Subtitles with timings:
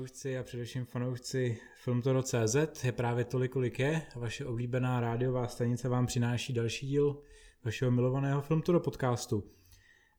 [0.00, 6.06] fanoušci a především fanoušci Filmtoro.cz je právě tolik, kolik je vaše oblíbená rádiová stanice vám
[6.06, 7.22] přináší další díl
[7.64, 9.50] vašeho milovaného Filmtoro podcastu.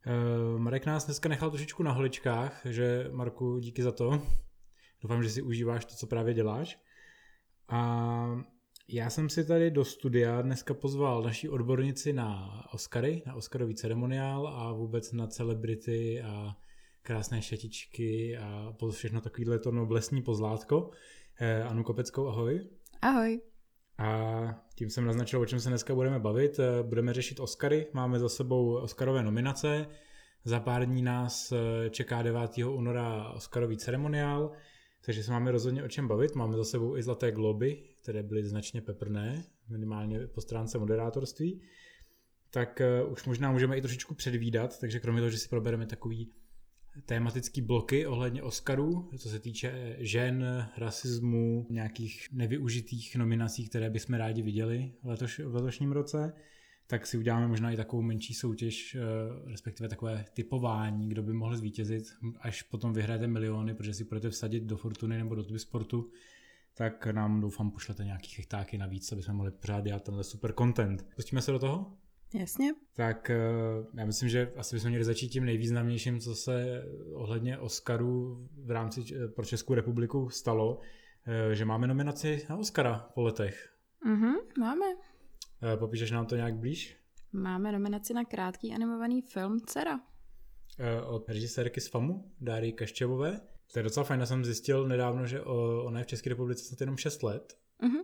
[0.06, 4.22] Eh, Marek nás dneska nechal trošičku na holičkách, že Marku, díky za to.
[5.02, 6.80] Doufám, že si užíváš to, co právě děláš.
[7.68, 8.44] A
[8.88, 14.48] já jsem si tady do studia dneska pozval naší odbornici na Oscary, na Oscarový ceremoniál
[14.48, 16.58] a vůbec na celebrity a
[17.04, 20.92] krásné šatičky a všechno takovýhle to noblesní pozlátko.
[21.40, 22.68] Eh, Anu Kopeckou, ahoj.
[23.02, 23.42] Ahoj.
[23.98, 26.60] A tím jsem naznačil, o čem se dneska budeme bavit.
[26.60, 29.88] Eh, budeme řešit Oscary, máme za sebou Oscarové nominace.
[30.44, 32.58] Za pár dní nás eh, čeká 9.
[32.58, 34.52] února Oscarový ceremoniál,
[35.06, 36.36] takže se máme rozhodně o čem bavit.
[36.36, 41.62] Máme za sebou i Zlaté globy, které byly značně peprné, minimálně po stránce moderátorství.
[42.50, 46.32] Tak už možná můžeme i trošičku předvídat, takže kromě toho, že si probereme takový
[47.06, 54.42] tématický bloky ohledně Oscarů, co se týče žen, rasismu, nějakých nevyužitých nominací, které bychom rádi
[54.42, 56.34] viděli v, letoš, v letošním roce,
[56.88, 59.00] tak si uděláme možná i takovou menší soutěž, eh,
[59.52, 62.04] respektive takové typování, kdo by mohl zvítězit,
[62.40, 66.12] až potom vyhrajete miliony, protože si budete vsadit do Fortuny nebo do sportu,
[66.74, 71.08] tak nám doufám pošlete nějaký chechtáky navíc, aby jsme mohli pořád dělat tenhle super content.
[71.16, 71.98] Pustíme se do toho?
[72.34, 72.74] Jasně.
[72.96, 73.38] Tak eh,
[73.94, 79.02] já myslím, že asi bychom měli začít tím nejvýznamnějším, co se ohledně Oscarů v rámci
[79.16, 80.80] eh, pro Českou republiku stalo,
[81.28, 83.74] eh, že máme nominaci na Oscara po letech.
[84.06, 84.86] Mhm, máme.
[85.80, 86.98] Popíšeš nám to nějak blíž?
[87.34, 90.00] Máme nominaci na krátký animovaný film Cera.
[91.08, 93.42] Od režisérky z FAMu, Dáry Kaščevové.
[93.74, 96.82] To je docela fajn, já jsem zjistil nedávno, že ona je v České republice snad
[96.82, 97.54] jenom 6 let.
[97.82, 98.02] Mhm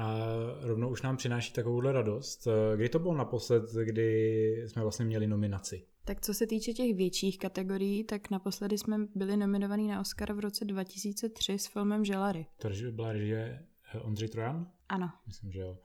[0.00, 0.26] a
[0.60, 2.48] rovnou už nám přináší takovouhle radost.
[2.76, 5.82] Kdy to bylo naposled, kdy jsme vlastně měli nominaci?
[6.04, 10.38] Tak co se týče těch větších kategorií, tak naposledy jsme byli nominovaní na Oscar v
[10.38, 12.46] roce 2003 s filmem Želary.
[12.58, 14.70] To byla režie eh, Ondřej Trojan?
[14.88, 15.10] Ano.
[15.26, 15.78] Myslím, že jo.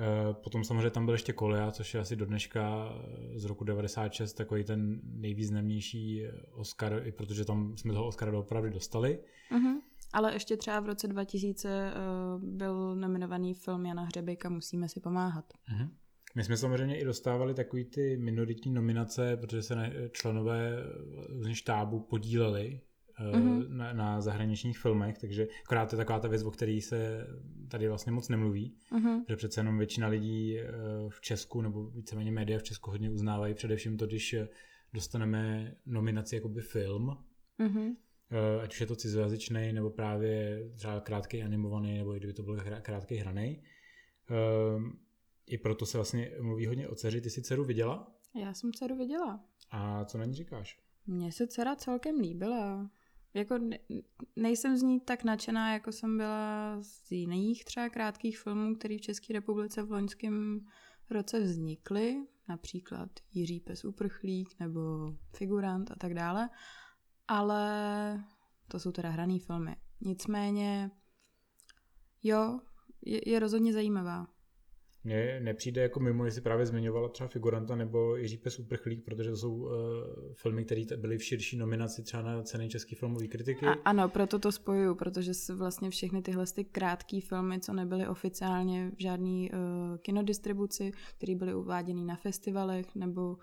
[0.00, 2.92] Eh, potom samozřejmě tam byl ještě Kolea, což je asi do dneška
[3.34, 6.22] eh, z roku 96 takový ten nejvýznamnější
[6.52, 9.18] Oscar, i protože tam jsme toho Oscara opravdu dostali.
[9.50, 9.80] Uh-huh.
[10.12, 15.44] Ale ještě třeba v roce 2000 uh, byl nominovaný film Jana Hřebejka Musíme si pomáhat.
[15.72, 15.88] Uh-huh.
[16.34, 20.76] My jsme samozřejmě i dostávali takový ty minoritní nominace, protože se ne, členové
[21.28, 22.80] z štábu podíleli
[23.20, 23.68] uh-huh.
[23.68, 27.26] na, na zahraničních filmech, takže akorát to je taková ta věc, o které se
[27.68, 29.24] tady vlastně moc nemluví, uh-huh.
[29.28, 30.66] že přece jenom většina lidí eh,
[31.08, 34.36] v Česku nebo víceméně média v Česku hodně uznávají především to, když
[34.92, 37.16] dostaneme nominaci jakoby film,
[37.60, 37.94] Eh,
[38.62, 42.60] ať už je to cizojazyčný, nebo právě třeba krátký animovaný, nebo i kdyby to byl
[42.82, 43.62] krátký hraný.
[44.30, 44.98] Ehm,
[45.46, 47.20] I proto se vlastně mluví hodně o dceři.
[47.20, 48.14] Ty jsi dceru viděla?
[48.34, 49.44] Já jsem dceru viděla.
[49.70, 50.80] A co na ní říkáš?
[51.06, 52.90] Mně se dcera celkem líbila.
[53.34, 53.78] Jako ne,
[54.36, 59.00] nejsem z ní tak nadšená, jako jsem byla z jiných třeba krátkých filmů, které v
[59.00, 60.60] České republice v loňském
[61.10, 64.80] roce vznikly, například Jiří pes uprchlík nebo
[65.36, 66.48] Figurant a tak dále
[67.30, 68.24] ale
[68.68, 69.76] to jsou teda hraný filmy.
[70.00, 70.90] Nicméně,
[72.22, 72.60] jo,
[73.06, 74.26] je, je rozhodně zajímavá.
[75.04, 79.36] Mně nepřijde jako mimo, jestli právě zmiňovala třeba Figuranta nebo Jiří Pes Uprchlík, protože to
[79.36, 79.70] jsou uh,
[80.34, 83.66] filmy, které byly v širší nominaci třeba na ceny české filmové kritiky.
[83.66, 88.90] A, ano, proto to spojuju, protože vlastně všechny tyhle ty krátké filmy, co nebyly oficiálně
[88.90, 89.48] v žádné uh,
[90.02, 93.36] kinodistribuci, které byly uváděny na festivalech nebo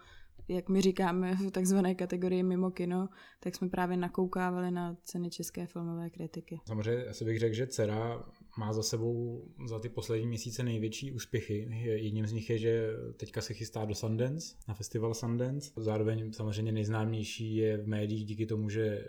[0.47, 3.09] jak my říkáme v takzvané kategorii mimo kino,
[3.39, 6.59] tak jsme právě nakoukávali na ceny české filmové kritiky.
[6.65, 8.23] Samozřejmě asi bych řekl, že Cera
[8.57, 11.67] má za sebou za ty poslední měsíce největší úspěchy.
[11.83, 15.71] Jedním z nich je, že teďka se chystá do Sundance, na festival Sundance.
[15.77, 19.07] Zároveň samozřejmě nejznámější je v médiích díky tomu, že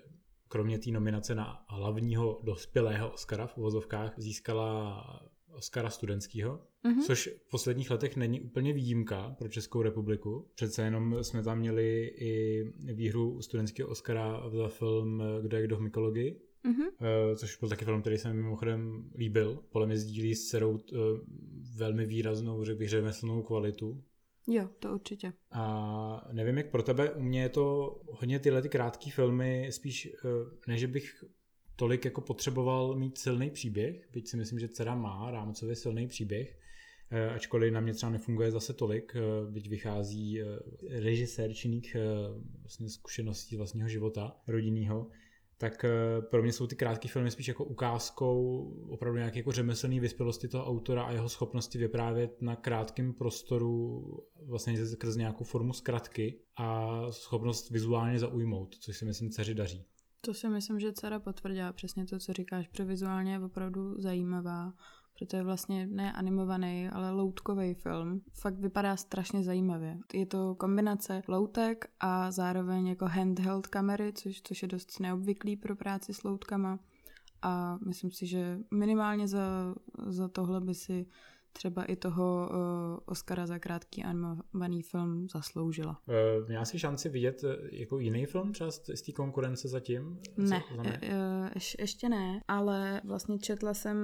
[0.48, 5.04] kromě té nominace na hlavního dospělého Oscara v uvozovkách získala
[5.58, 7.02] Oscara studentského, mm-hmm.
[7.06, 10.48] což v posledních letech není úplně výjimka pro Českou republiku.
[10.54, 12.64] Přece jenom jsme tam měli i
[12.94, 17.36] výhru studentského Oscara za film Kdo je kdo v mykologii, mm-hmm.
[17.36, 19.58] což byl taky film, který se mi mimochodem líbil.
[19.70, 20.96] Podle mě sdílí s dcerou eh,
[21.76, 24.02] velmi výraznou, řekl bych, řemeslnou kvalitu.
[24.50, 25.32] Jo, to určitě.
[25.50, 30.06] A nevím, jak pro tebe, u mě je to hodně tyhle ty krátké filmy, spíš
[30.06, 30.28] eh,
[30.68, 31.24] ne, že bych
[31.78, 36.58] tolik jako potřeboval mít silný příběh, byť si myslím, že dcera má rámcově silný příběh,
[37.10, 40.44] eh, ačkoliv na mě třeba nefunguje zase tolik, eh, byť vychází eh,
[40.88, 41.96] režisér činných
[42.60, 45.06] vlastně zkušeností vlastního života rodinného,
[45.58, 45.84] tak
[46.30, 50.66] pro mě jsou ty krátké filmy spíš jako ukázkou opravdu nějaké jako řemeslné vyspělosti toho
[50.66, 54.04] autora a jeho schopnosti vyprávět na krátkém prostoru
[54.46, 59.86] vlastně skrz nějakou formu zkratky a schopnost vizuálně zaujmout, což si myslím dceři daří.
[60.20, 64.72] To si myslím, že dcera potvrdila přesně to, co říkáš, protože vizuálně je opravdu zajímavá,
[65.18, 68.20] protože je vlastně ne animovaný, ale loutkový film.
[68.32, 69.98] Fakt vypadá strašně zajímavě.
[70.12, 75.76] Je to kombinace loutek a zároveň jako handheld kamery, což, což je dost neobvyklý pro
[75.76, 76.78] práci s loutkama.
[77.42, 79.74] A myslím si, že minimálně za,
[80.06, 81.06] za tohle by si
[81.58, 82.56] třeba i toho uh,
[83.06, 86.00] Oscara za krátký animovaný film zasloužila.
[86.06, 90.20] Uh, měla jsi šanci vidět uh, jako jiný film třeba z, té konkurence zatím?
[90.36, 93.96] Ne, uh, ješ, ještě ne, ale vlastně četla jsem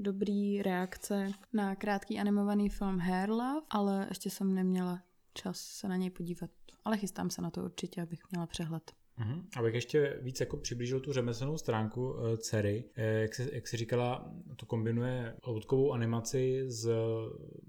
[0.00, 5.02] dobrý reakce na krátký animovaný film Hair Love, ale ještě jsem neměla
[5.34, 6.50] čas se na něj podívat.
[6.84, 8.92] Ale chystám se na to určitě, abych měla přehled.
[9.20, 9.44] Uh-huh.
[9.56, 13.76] Abych ještě víc jako přiblížil tu řemeslnou stránku uh, dcery, eh, jak, se, jak si
[13.76, 16.90] říkala, to kombinuje loutkovou animaci s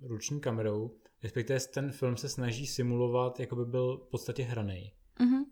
[0.02, 4.94] ruční kamerou, respektive ten film se snaží simulovat, jako by byl v podstatě hraný.
[5.20, 5.46] Uh-huh.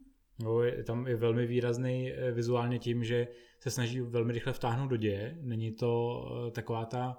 [0.44, 3.28] No, je, tam je velmi výrazný eh, vizuálně tím, že
[3.60, 5.38] se snaží velmi rychle vtáhnout do děje.
[5.42, 7.18] Není to taková ta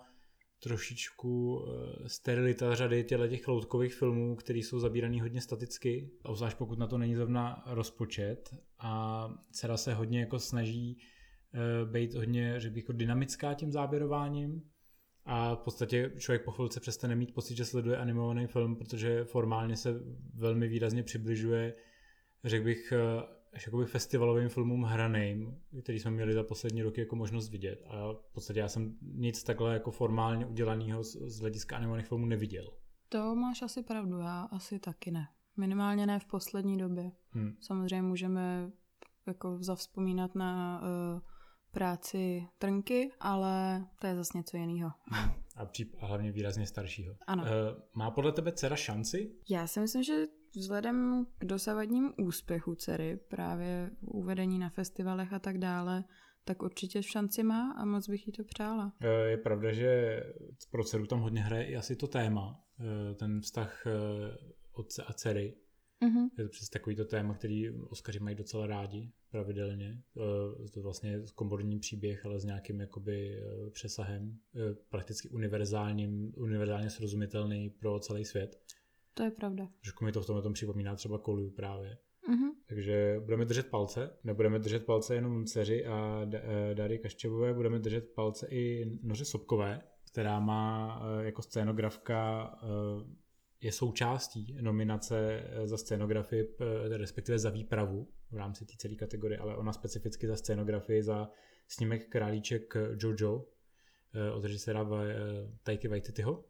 [0.62, 6.78] trošičku eh, sterilita řady těle těch loutkových filmů, které jsou zabíraný hodně staticky, obzvlášť pokud
[6.78, 8.54] na to není zrovna rozpočet.
[8.78, 10.98] A dcera se hodně jako snaží
[11.54, 14.62] eh, být hodně, řekl bych, jako dynamická tím záběrováním.
[15.24, 19.76] A v podstatě člověk po chvilce přestane mít pocit, že sleduje animovaný film, protože formálně
[19.76, 20.00] se
[20.34, 21.74] velmi výrazně přibližuje,
[22.44, 23.22] řekl bych, eh,
[23.52, 27.84] až jakoby festivalovým filmům hraným, který jsme měli za poslední roky jako možnost vidět.
[27.87, 32.26] A v podstatě já jsem nic takhle jako formálně udělaného z, z hlediska animovaných filmů
[32.26, 32.72] neviděl.
[33.08, 35.28] To máš asi pravdu, já asi taky ne.
[35.56, 37.12] Minimálně ne v poslední době.
[37.31, 37.56] Hmm.
[37.60, 38.70] Samozřejmě můžeme
[39.26, 41.20] jako zavzpomínat na uh,
[41.70, 44.90] práci Trnky, ale to je zase něco jiného.
[45.56, 45.62] A,
[46.00, 47.14] a hlavně výrazně staršího.
[47.26, 47.43] Ano.
[47.43, 47.48] Uh,
[47.94, 49.34] má podle tebe dcera šanci?
[49.50, 50.26] Já si myslím, že
[50.56, 56.04] vzhledem k dosavadním úspěchu dcery, právě uvedení na festivalech a tak dále,
[56.44, 58.93] tak určitě šanci má a moc bych jí to přála.
[59.00, 60.22] E, je pravda, že
[60.70, 63.90] pro dceru tam hodně hraje i asi to téma, e, ten vztah e,
[64.72, 65.56] otce a dcery.
[66.02, 66.28] Mm-hmm.
[66.38, 70.02] Je to přes takovýto téma, který Oskaři mají docela rádi pravidelně.
[70.75, 74.38] To vlastně komorní příběh, ale s nějakým jakoby přesahem,
[74.90, 78.62] prakticky univerzálním, univerzálně srozumitelný pro celý svět.
[79.14, 79.68] To je pravda.
[79.80, 81.98] Trošku mi to v tomhle tom připomíná třeba Koliu právě.
[82.28, 82.50] Mm-hmm.
[82.66, 88.14] Takže budeme držet palce, nebudeme držet palce jenom dceři a eh, Dary Kaščevové, budeme držet
[88.14, 89.82] palce i Noře Sobkové,
[90.12, 92.66] která má eh, jako scénografka eh,
[93.60, 96.56] je součástí nominace za scénografii,
[96.96, 101.30] respektive za výpravu v rámci té celé kategorie, ale ona specificky za scénografii za
[101.68, 103.44] snímek Králíček Jojo
[104.34, 104.86] od režiséra
[105.62, 106.44] Taiki Waititiho.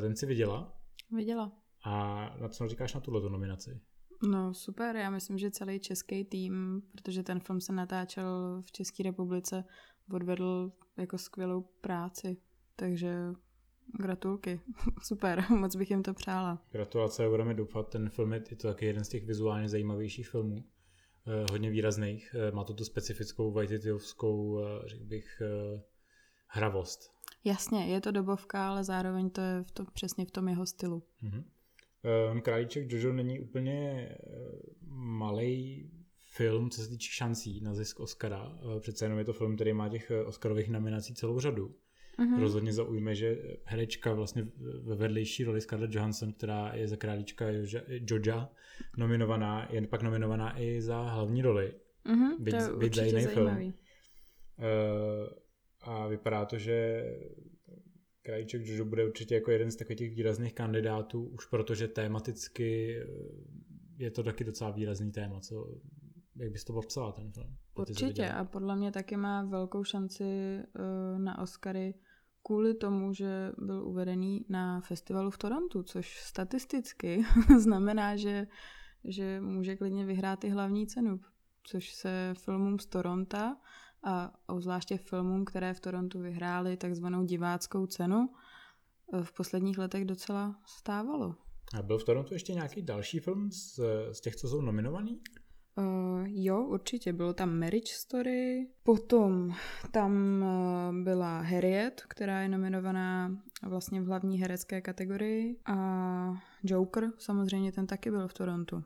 [0.00, 0.80] Ten si viděla?
[1.16, 1.65] Viděla.
[1.86, 3.80] A na co říkáš na tuhle nominaci?
[4.22, 9.02] No super, já myslím, že celý český tým, protože ten film se natáčel v České
[9.02, 9.64] republice,
[10.12, 12.36] odvedl jako skvělou práci,
[12.76, 13.16] takže
[14.00, 14.60] gratulky,
[15.02, 16.62] super, moc bych jim to přála.
[16.70, 20.64] Gratulace, budeme doufat, ten film je to taky jeden z těch vizuálně zajímavějších filmů,
[21.26, 25.82] eh, hodně výrazných, eh, má to tu specifickou Vajtityovskou, eh, řekl bych, eh,
[26.46, 27.16] hravost.
[27.44, 31.02] Jasně, je to dobovka, ale zároveň to je v to, přesně v tom jeho stylu.
[31.22, 31.44] Mm-hmm.
[32.06, 34.58] Um, Králíček Jojo není úplně uh,
[34.96, 35.90] malý
[36.30, 38.46] film, co se týče šancí na zisk Oscara.
[38.46, 41.74] Uh, přece jenom je to film, který má těch uh, Oscarových nominací celou řadu.
[42.18, 42.40] Uh-huh.
[42.40, 44.48] Rozhodně zaujme, že herečka vlastně
[44.82, 47.46] ve vedlejší roli Scarlett Johansson, která je za králíčka
[47.88, 48.50] Joja
[48.96, 51.74] nominovaná, je pak nominovaná i za hlavní roli.
[52.06, 53.56] Uh-huh, byť, to je byť za jiný zajímavý.
[53.56, 53.74] film.
[54.58, 55.28] Uh,
[55.80, 57.04] a vypadá to, že
[58.26, 63.06] Krajíček Jojo bude určitě jako jeden z takových těch výrazných kandidátů, už protože tematicky eh,
[63.98, 65.68] je to taky docela výrazný téma, co,
[66.36, 67.56] jak bys to popsala ten film?
[67.74, 71.94] Určitě a podle mě taky má velkou šanci uh, na Oscary
[72.42, 77.24] kvůli tomu, že byl uvedený na festivalu v Torontu, což statisticky
[77.58, 78.46] znamená, že,
[79.04, 81.20] že může klidně vyhrát i hlavní cenu,
[81.62, 83.56] což se filmům z Toronta
[84.04, 88.28] a obzvláště filmům, které v Torontu vyhrály takzvanou diváckou cenu,
[89.12, 91.34] eh, v posledních letech docela stávalo.
[91.78, 93.80] A byl v Torontu ještě nějaký další film z,
[94.12, 95.20] z těch, co jsou nominovaný?
[95.78, 97.12] Uh, jo, určitě.
[97.12, 99.54] Bylo tam Marriage Story, potom
[99.90, 105.76] tam uh, byla Harriet, která je nominovaná vlastně v hlavní herecké kategorii a
[106.62, 108.82] Joker, samozřejmě ten taky byl v Torontu.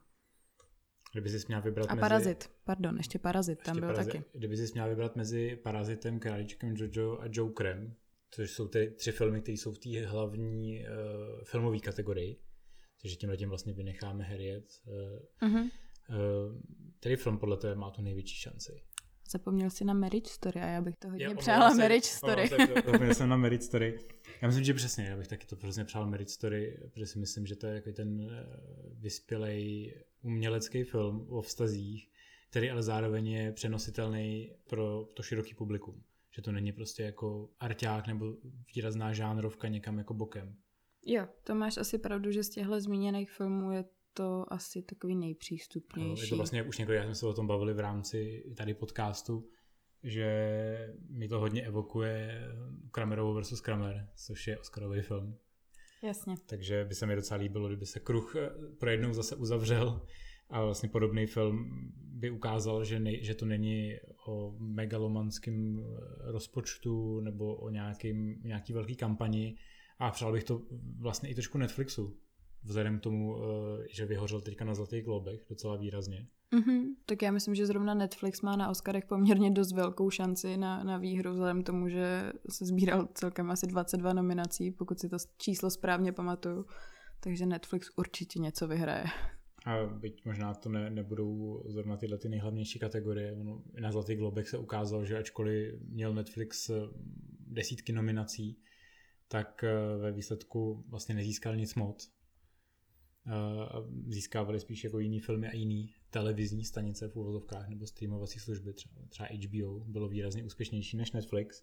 [1.12, 2.00] Kdyby jsi měl vybrat A mezi...
[2.00, 4.12] Parazit, pardon, ještě Parazit, ještě tam byl parazit.
[4.12, 4.24] taky.
[4.32, 7.94] Kdyby jsi měl vybrat mezi Parazitem, Králíčkem Jojo a Jokerem,
[8.30, 12.40] což jsou ty tři filmy, které jsou v té hlavní uh, filmové kategorii,
[13.02, 14.64] takže tím tím vlastně vynecháme Harriet.
[14.86, 15.62] Uh, uh-huh.
[15.62, 16.60] uh,
[17.00, 18.82] který film podle tebe má tu největší šanci?
[19.30, 22.48] zapomněl si na Marriage Story a já bych to hodně Jo, přála se, Marriage Story.
[22.48, 23.98] se, Zapomněl jsem na Merit Story.
[24.42, 27.46] Já myslím, že přesně, já bych taky to hrozně přál Merit Story, protože si myslím,
[27.46, 28.30] že to je jako ten
[28.92, 32.10] vyspělej umělecký film o vztazích,
[32.50, 36.02] který ale zároveň je přenositelný pro to široký publikum.
[36.30, 38.36] Že to není prostě jako arťák nebo
[38.74, 40.56] výrazná žánrovka někam jako bokem.
[41.06, 43.84] Jo, to máš asi pravdu, že z těchto zmíněných filmů je
[44.14, 46.22] to asi takový nejpřístupnější.
[46.22, 49.48] Je to vlastně, jak už několikrát jsme se o tom bavili v rámci tady podcastu,
[50.02, 52.48] že mi to hodně evokuje
[52.90, 55.38] Kramerovo versus Kramer, což je Oscarový film.
[56.02, 56.34] Jasně.
[56.46, 60.06] Takže by se mi docela líbilo, kdyby se kruh eh, pro jednou zase uzavřel
[60.50, 67.20] a vlastně podobný film by ukázal, že, ne, že to není o megalomanském eh, rozpočtu
[67.20, 69.56] nebo o nějakým, nějaký velký kampani
[69.98, 70.62] a přál bych to
[70.98, 72.16] vlastně i trošku Netflixu,
[72.62, 76.26] vzhledem k tomu, eh, že vyhořel teďka na Zlatých globech docela výrazně.
[76.54, 76.94] Mhm.
[77.06, 80.98] Tak já myslím, že zrovna Netflix má na Oscarech poměrně dost velkou šanci na, na
[80.98, 85.70] výhru, vzhledem k tomu, že se sbíral celkem asi 22 nominací, pokud si to číslo
[85.70, 86.66] správně pamatuju.
[87.20, 89.04] Takže Netflix určitě něco vyhraje.
[89.66, 93.32] A byť možná to ne, nebudou zrovna tyhle ty nejhlavnější kategorie.
[93.32, 96.74] Ono, na Zlatých globech se ukázalo, že ačkoliv měl Netflix eh,
[97.46, 98.58] desítky nominací,
[99.28, 102.12] tak eh, ve výsledku vlastně nezískal nic moc.
[103.26, 103.32] Eh,
[104.06, 108.94] Získávali spíš jako jiný filmy a jiný televizní stanice v uvozovkách nebo streamovací služby, třeba,
[109.08, 111.62] třeba HBO, bylo výrazně úspěšnější než Netflix.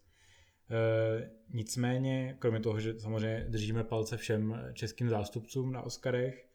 [0.69, 6.49] E, nicméně, kromě toho, že samozřejmě držíme palce všem českým zástupcům na Oscarech,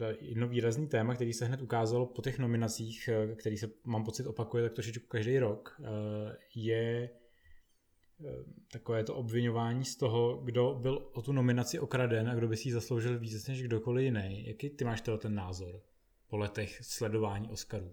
[0.00, 4.04] e, jedno výrazný téma, který se hned ukázalo po těch nominacích, eh, který se, mám
[4.04, 7.10] pocit, opakuje tak trošičku každý rok, e, je
[8.72, 12.68] takové to obvinování z toho, kdo byl o tu nominaci okraden a kdo by si
[12.68, 14.46] ji zasloužil víc než kdokoliv jiný.
[14.46, 15.82] Jaký ty máš teda ten názor
[16.34, 17.92] po letech sledování Oscarů?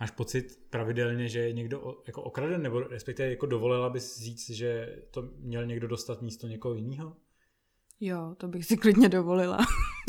[0.00, 4.96] Máš pocit pravidelně, že je někdo jako okraden, nebo respektive jako dovolila bys říct, že
[5.10, 7.16] to měl někdo dostat místo někoho jiného?
[8.00, 9.58] Jo, to bych si klidně dovolila.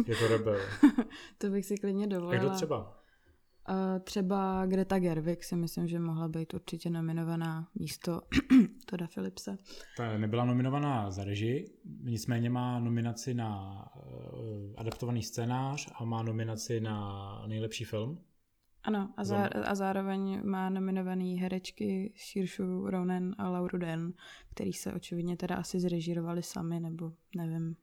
[0.07, 0.59] Jako rebel.
[1.37, 2.43] to bych si klidně dovolila.
[2.43, 2.98] kdo třeba?
[4.03, 8.21] Třeba Greta Gerwig si myslím, že mohla být určitě nominovaná místo
[8.85, 9.57] Toda Philipse.
[9.97, 11.65] Ta nebyla nominovaná za režii,
[12.03, 18.21] nicméně má nominaci na uh, adaptovaný scénář a má nominaci na nejlepší film.
[18.83, 24.13] Ano, a, zá, a zároveň má nominovaný herečky Saoirse Ronan a Lauru Den,
[24.53, 27.75] který se očividně teda asi zrežírovali sami, nebo nevím.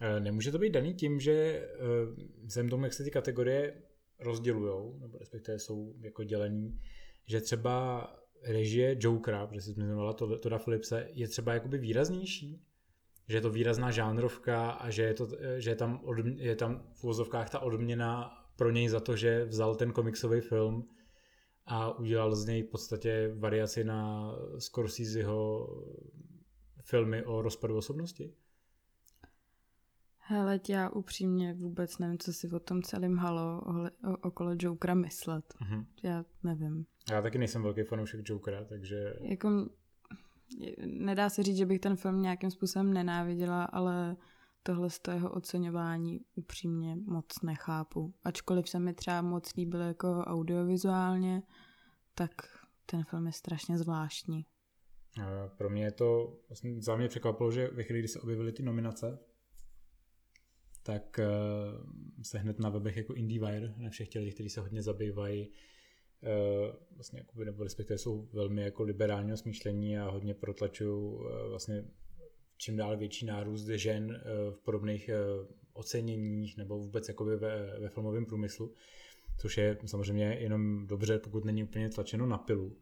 [0.00, 1.68] Eh, Nemůže to být daný tím, že eh,
[2.44, 3.74] vzhledem tomu, jak se ty kategorie
[4.22, 6.80] rozdělujou, nebo respektive jsou jako dělení,
[7.26, 8.06] že třeba
[8.42, 12.62] režie Jokera, protože jsi zmiňovala to, Toda Philipse, je třeba jakoby výraznější,
[13.28, 16.88] že je to výrazná žánrovka a že je, to, že je tam, odmě, je tam
[16.94, 20.88] v úvozovkách ta odměna pro něj za to, že vzal ten komiksový film
[21.66, 25.68] a udělal z něj v podstatě variaci na Scorseseho
[26.82, 28.34] filmy o rozpadu osobnosti.
[30.24, 34.94] Hele, já upřímně vůbec nevím, co si o tom celém halo ohle, o, okolo Jokera
[34.94, 35.54] myslet.
[35.60, 35.86] Mhm.
[36.02, 36.86] Já nevím.
[37.10, 39.14] Já taky nejsem velký fanoušek Jokera, takže...
[39.20, 39.68] Jako,
[40.86, 44.16] nedá se říct, že bych ten film nějakým způsobem nenáviděla, ale
[44.62, 48.14] tohle z toho jeho oceňování upřímně moc nechápu.
[48.24, 51.42] Ačkoliv se mi třeba moc líbil jako audiovizuálně,
[52.14, 52.30] tak
[52.86, 54.46] ten film je strašně zvláštní.
[55.56, 58.62] Pro mě je to, vlastně za mě překvapilo, že ve chvíli, kdy se objevily ty
[58.62, 59.18] nominace,
[60.82, 61.26] tak eh,
[62.22, 65.48] se hned na webech jako IndieWire, na všech těch, kteří se hodně zabývají,
[66.22, 71.84] eh, vlastně jakoby, nebo respektive jsou velmi jako liberálního smýšlení a hodně protlačují eh, vlastně
[72.56, 75.10] čím dál větší nárůst žen v podobných
[75.72, 78.74] oceněních nebo vůbec jakoby ve, ve filmovém průmyslu,
[79.38, 82.76] což je samozřejmě jenom dobře, pokud není úplně tlačeno na pilu,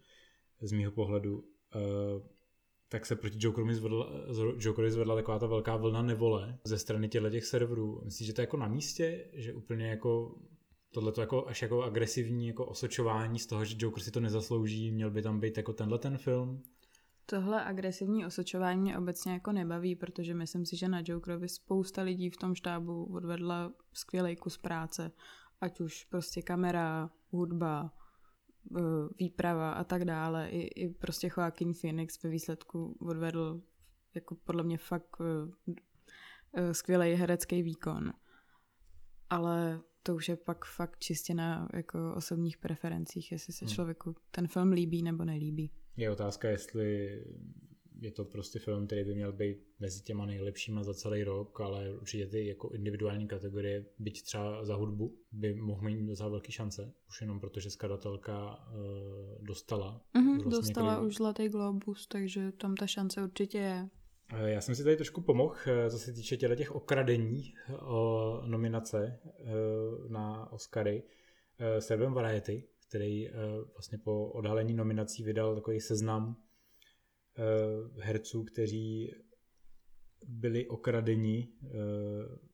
[0.60, 1.44] z mýho pohledu.
[2.92, 4.10] Tak se proti Jokerovi zvedla,
[4.58, 8.00] Jokerovi zvedla taková ta velká vlna nevole ze strany těchto těch serverů.
[8.04, 10.38] Myslíš, že to je jako na místě, že úplně jako
[10.92, 14.92] tohle to jako až jako agresivní jako osočování z toho, že Joker si to nezaslouží,
[14.92, 16.62] měl by tam být jako tenhle ten film?
[17.26, 22.30] Tohle agresivní osočování mě obecně jako nebaví, protože myslím si, že na Jokerovi spousta lidí
[22.30, 25.12] v tom štábu odvedla skvělý kus práce.
[25.60, 27.92] Ať už prostě kamera, hudba,
[29.18, 30.48] výprava a tak dále.
[30.50, 33.62] I, i prostě Joaquin Phoenix ve výsledku odvedl
[34.14, 35.16] jako podle mě fakt
[36.72, 38.12] skvělý herecký výkon.
[39.30, 43.74] Ale to už je pak fakt čistě na jako osobních preferencích, jestli se Hmm.
[43.74, 45.70] člověku ten film líbí nebo nelíbí.
[45.96, 47.20] Je otázka, jestli
[48.00, 51.94] je to prostě film, který by měl být mezi těma nejlepšíma za celý rok, ale
[51.94, 56.92] určitě ty jako individuální kategorie, byť třeba za hudbu, by mohl mít docela velký šance,
[57.08, 60.04] už jenom protože skladatelka uh, dostala.
[60.14, 61.08] Mm-hmm, vlastně dostala několik...
[61.08, 63.88] už Zlatý globus, takže tam ta šance určitě je.
[64.32, 68.42] Eh, já jsem si tady trošku pomohl, eh, co se týče těle těch okradení o
[68.46, 69.20] nominace
[70.08, 71.02] na Oscary
[71.78, 73.28] serverem Variety, který
[73.72, 76.36] vlastně po odhalení nominací vydal takový seznam
[78.00, 79.10] herců, kteří
[80.26, 82.50] byli okradeni eh,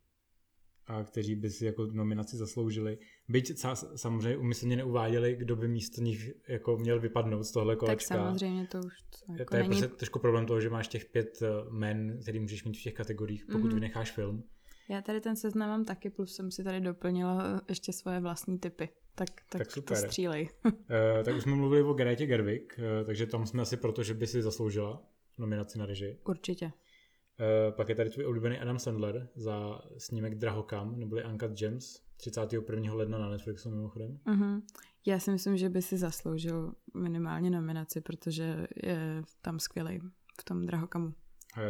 [0.87, 2.99] a kteří by si jako nominaci zasloužili.
[3.29, 3.59] Byť
[3.97, 8.15] samozřejmě umyslně neuváděli, kdo by místo nich jako měl vypadnout z tohle kolečka.
[8.15, 8.95] Tak samozřejmě to už
[9.27, 9.81] to jako To je není...
[9.81, 12.95] prostě trošku problém toho, že máš těch pět eh, men, který můžeš mít v těch
[12.95, 13.75] kategoriích, pokud mm-hmm.
[13.75, 14.43] vynecháš film.
[14.91, 18.89] Já tady ten seznam mám taky, plus jsem si tady doplnila ještě svoje vlastní typy.
[19.19, 19.97] Tak, tak, tak super.
[19.97, 20.49] to střílej.
[20.65, 20.73] uh,
[21.25, 24.27] tak už jsme mluvili o Gretě Gerwig, uh, takže tam jsme asi proto, že by
[24.27, 25.03] si zasloužila
[25.39, 26.19] nominaci na režii.
[26.25, 26.67] Určitě.
[26.67, 32.95] Uh, pak je tady tvůj oblíbený Adam Sandler za snímek Drahokam, neboli Uncut Gems, 31.
[32.95, 34.19] ledna na Netflixu mimochodem.
[34.27, 34.63] Uh-huh.
[35.07, 40.01] Já si myslím, že by si zasloužil minimálně nominaci, protože je tam skvělý
[40.41, 41.13] v tom Drahokamu.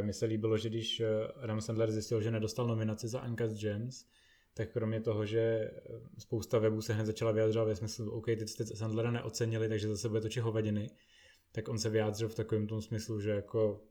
[0.03, 1.03] Mně se líbilo, že když
[1.43, 4.05] Adam Sandler zjistil, že nedostal nominaci za Uncut Gems,
[4.57, 5.71] tak kromě toho, že eh,
[6.19, 10.09] spousta webů se hned začala vyjadřovat ve smyslu, OK, teď jste Sandlera neocenili, takže zase
[10.09, 10.91] bude točit hovadiny,
[11.53, 13.83] tak on se vyjádřil v takovém tom smyslu, že jako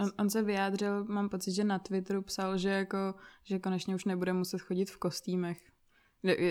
[0.00, 3.14] On, on se vyjádřil, mám pocit, že na Twitteru psal, že jako,
[3.44, 5.58] že konečně už nebude muset chodit v kostýmech.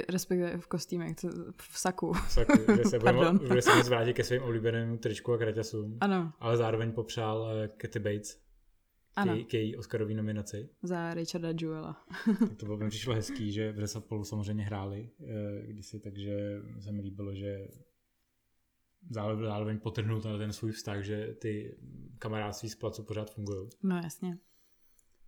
[0.10, 1.16] Respektive v kostýmech,
[1.58, 2.14] v saku.
[2.14, 5.98] V saku, že se bude, bude se moc vrátit ke svým oblíbeným tričku a kraťasům.
[6.02, 6.34] Ano.
[6.40, 8.38] Ale zároveň popřál uh, Katy Bates
[9.16, 9.38] ano.
[9.46, 10.70] k její Oscarové nominaci.
[10.84, 12.06] Za Richarda Jewela.
[12.58, 17.02] to bylo, mi přišlo hezký, že v Resapolu samozřejmě hráli eh, kdysi, takže se mi
[17.02, 17.68] líbilo, že
[19.10, 21.78] zároveň potrhnul ten svůj vztah, že ty
[22.20, 23.70] kamarádství z placu pořád fungují.
[23.84, 24.38] No jasně.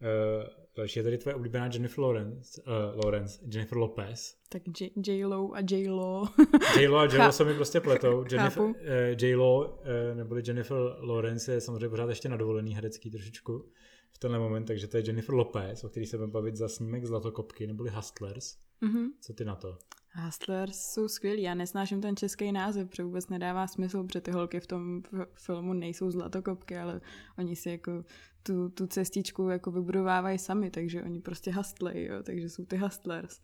[0.03, 4.35] Uh, další je tady tvoje oblíbená Jennifer Lawrence, uh, Lawrence Jennifer Lopez.
[4.49, 4.61] Tak
[5.07, 6.23] J-Lo a J-Lo.
[6.79, 8.25] J-Lo a J-Lo se mi prostě pletou.
[8.31, 8.73] Jennifer, uh,
[9.21, 13.65] J-Lo, uh, neboli Jennifer Lawrence je samozřejmě pořád ještě na dovolený herecký trošičku
[14.11, 17.05] v tenhle moment, takže to je Jennifer Lopez, o který se budeme bavit za snímek
[17.05, 18.57] Zlatokopky, neboli Hustlers.
[18.81, 19.07] Mm-hmm.
[19.21, 19.77] Co ty na to?
[20.15, 24.59] Hustlers jsou skvělí, já nesnáším ten český název, protože vůbec nedává smysl, protože ty holky
[24.59, 25.01] v tom
[25.35, 27.01] filmu nejsou zlatokopky, ale
[27.37, 28.03] oni si jako
[28.43, 33.39] tu, tu cestičku jako vybudovávají sami, takže oni prostě hustlej, jo, takže jsou ty hustlers.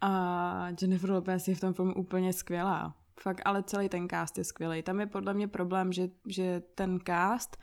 [0.00, 2.96] A Jennifer Lopez je v tom filmu úplně skvělá.
[3.20, 4.82] Fakt, ale celý ten cast je skvělý.
[4.82, 7.56] Tam je podle mě problém, že, že ten cast,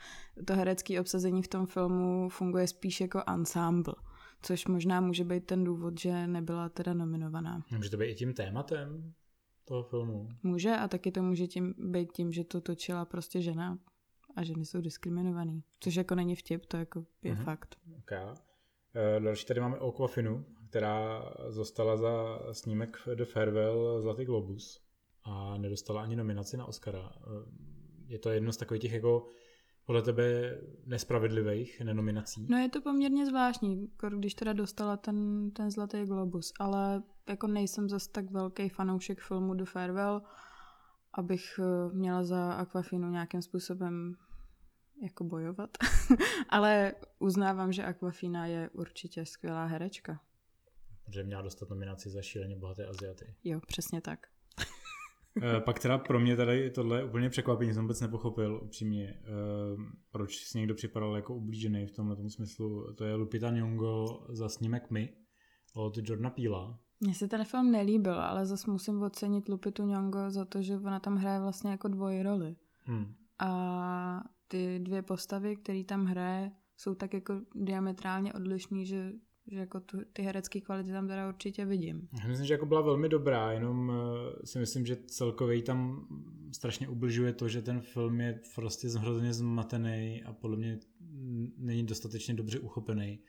[0.44, 3.94] to herecké obsazení v tom filmu funguje spíš jako ensemble
[4.44, 7.64] což možná může být ten důvod, že nebyla teda nominovaná.
[7.70, 9.14] Může to být i tím tématem
[9.64, 10.28] toho filmu.
[10.42, 13.78] Může a taky to může tím být tím, že to točila prostě žena
[14.36, 15.62] a ženy jsou diskriminovaný.
[15.80, 17.44] Což jako není vtip, to jako je uh-huh.
[17.44, 17.76] fakt.
[17.98, 18.34] Okay.
[18.94, 24.80] E, další tady máme Aquafinu, která zostala za snímek The Farewell Zlatý Globus
[25.24, 27.12] a nedostala ani nominaci na Oscara.
[27.16, 27.30] E,
[28.06, 29.26] je to jedno z takových těch jako
[29.86, 32.46] podle tebe nespravedlivých nenominací?
[32.50, 37.88] No je to poměrně zvláštní, když teda dostala ten, ten Zlatý Globus, ale jako nejsem
[37.88, 40.22] zas tak velký fanoušek filmu The Farewell,
[41.14, 44.16] abych eh, měla za Aquafinu nějakým způsobem
[45.02, 45.70] jako bojovat.
[46.48, 50.20] ale uznávám, že Aquafina je určitě skvělá herečka.
[51.08, 53.34] Že měla dostat nominaci za šíleně bohaté Aziaty.
[53.44, 54.33] Jo, přesně tak.
[55.42, 59.22] Eh, pak teda pro mě tady tohle je úplně překvapení, jsem vůbec nepochopil upřímně, eh,
[60.10, 62.94] proč si někdo připadal jako ublížený v tomhle tom smyslu.
[62.94, 65.14] To je Lupita Nyong'o za snímek My
[65.74, 66.78] od Jordana Píla.
[67.00, 71.00] Mně se ten film nelíbil, ale zase musím ocenit Lupitu Nyong'o za to, že ona
[71.00, 72.56] tam hraje vlastně jako dvoji roli.
[72.80, 73.14] Hmm.
[73.38, 79.12] A ty dvě postavy, které tam hraje, jsou tak jako diametrálně odlišný, že
[79.46, 82.08] že jako tu, ty herecké kvality tam teda určitě vidím.
[82.22, 83.94] Já myslím, že jako byla velmi dobrá, jenom uh,
[84.44, 86.06] si myslím, že celkově tam
[86.52, 90.78] strašně ubližuje to, že ten film je prostě hrozně zmatený a podle mě
[91.56, 93.20] není dostatečně dobře uchopený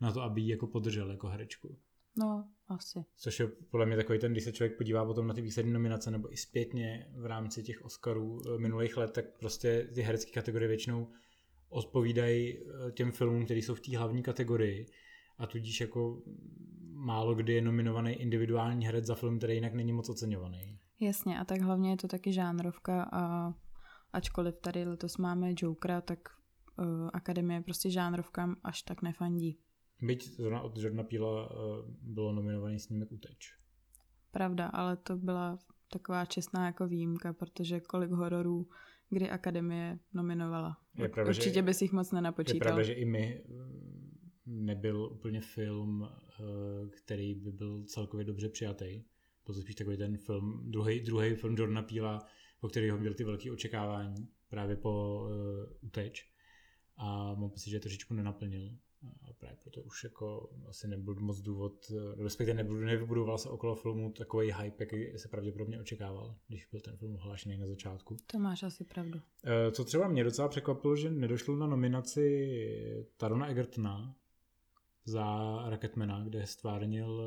[0.00, 1.78] na to, aby ji jako podržel jako herečku.
[2.18, 3.04] No, asi.
[3.16, 6.10] Což je podle mě takový ten, když se člověk podívá potom na ty výslední nominace
[6.10, 10.68] nebo i zpětně v rámci těch Oscarů eh, minulých let, tak prostě ty herecké kategorie
[10.68, 11.08] většinou
[11.68, 14.86] odpovídají eh, těm filmům, které jsou v té hlavní kategorii
[15.38, 16.22] a tudíž jako
[16.94, 20.78] málo kdy je nominovaný individuální herec za film, který jinak není moc oceňovaný.
[21.00, 23.54] Jasně, a tak hlavně je to taky žánrovka a
[24.12, 26.18] ačkoliv tady letos máme Jokera, tak
[26.78, 29.58] uh, Akademie prostě žánrovkám až tak nefandí.
[30.02, 31.56] Byť zrovna od Jordana Píla uh,
[32.02, 33.54] bylo nominovaný snímek Uteč.
[34.30, 35.58] Pravda, ale to byla
[35.92, 38.68] taková čestná jako výjimka, protože kolik hororů
[39.12, 40.76] kdy Akademie nominovala.
[40.98, 42.58] Je pravda, Určitě že, bys jich moc je nenapočítal.
[42.58, 43.42] pravda, že i my
[44.46, 46.42] nebyl úplně film, eh,
[46.88, 49.04] který by byl celkově dobře přijatý.
[49.46, 52.26] Byl to spíš takový ten film, druhý, druhý film Jordana Píla,
[52.60, 56.30] po kterého měl ty velké očekávání právě po uh, Uteč.
[56.96, 58.78] A mám pocit, že je trošičku nenaplnil.
[59.22, 63.74] A právě proto už jako asi nebyl moc důvod, eh, respektive nebudu, nevybudoval se okolo
[63.74, 68.16] filmu takový hype, jaký se pravděpodobně očekával, když byl ten film ohlášený na začátku.
[68.26, 69.20] To máš asi pravdu.
[69.72, 72.56] Co třeba mě docela překvapilo, že nedošlo na nominaci
[73.16, 74.16] Tarona Egertona
[75.04, 77.20] za Rocketmana, kde stvárnil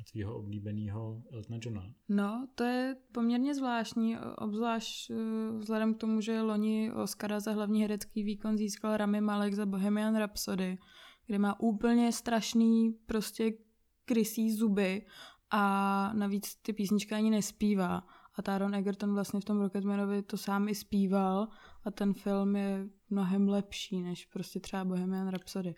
[0.00, 1.82] eh, tvýho oblíbeného Eltona Johna.
[2.08, 5.14] No, to je poměrně zvláštní, obzvlášť eh,
[5.58, 10.16] vzhledem k tomu, že loni Oscara za hlavní herecký výkon získal Rami Malek za Bohemian
[10.16, 10.78] Rhapsody,
[11.26, 13.52] kde má úplně strašný prostě
[14.04, 15.06] krysí zuby
[15.50, 18.02] a navíc ty písnička ani nespívá.
[18.38, 21.48] A Taron Egerton vlastně v tom Rocketmanovi to sám i zpíval
[21.84, 25.74] a ten film je mnohem lepší než prostě třeba Bohemian Rhapsody.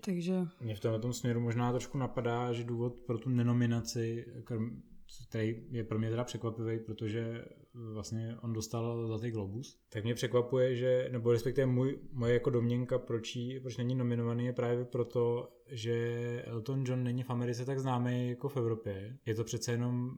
[0.00, 4.26] Takže Mě v tomhle tom směru možná trošku napadá, že důvod pro tu nenominaci,
[5.28, 10.76] který je pro mě teda překvapivý, protože vlastně on dostal Zlatý globus, tak mě překvapuje,
[10.76, 15.52] že, nebo respektive můj, moje jako domněnka, proč, jí, proč není nominovaný, je právě proto,
[15.70, 19.18] že Elton John není v Americe tak známý jako v Evropě.
[19.26, 20.10] Je to přece jenom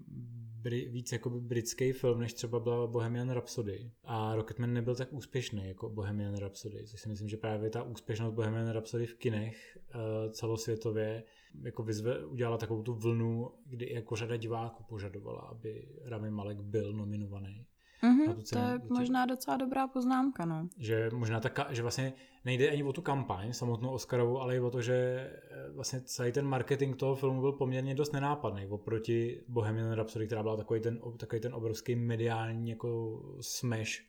[0.63, 3.91] bri, víc jako britský film, než třeba byla Bohemian Rhapsody.
[4.05, 8.35] A Rocketman nebyl tak úspěšný jako Bohemian Rhapsody, což si myslím, že právě ta úspěšnost
[8.35, 11.25] Bohemian Rhapsody v kinech uh, celosvětově
[11.63, 16.93] jako vyzve, udělala takovou tu vlnu, kdy jako řada diváků požadovala, aby Rami Malek byl
[16.93, 17.67] nominovaný.
[18.03, 20.69] Mm-hmm, to je možná docela dobrá poznámka, no.
[20.79, 22.13] Že možná ta, že vlastně
[22.45, 26.33] nejde ani o tu kampaň samotnou Oscarovou, ale i o to, že eh, vlastně celý
[26.33, 31.01] ten marketing toho filmu byl poměrně dost nenápadný oproti Bohemian Rhapsody, která byla takový ten,
[31.17, 34.03] takový ten obrovský mediální jako smash,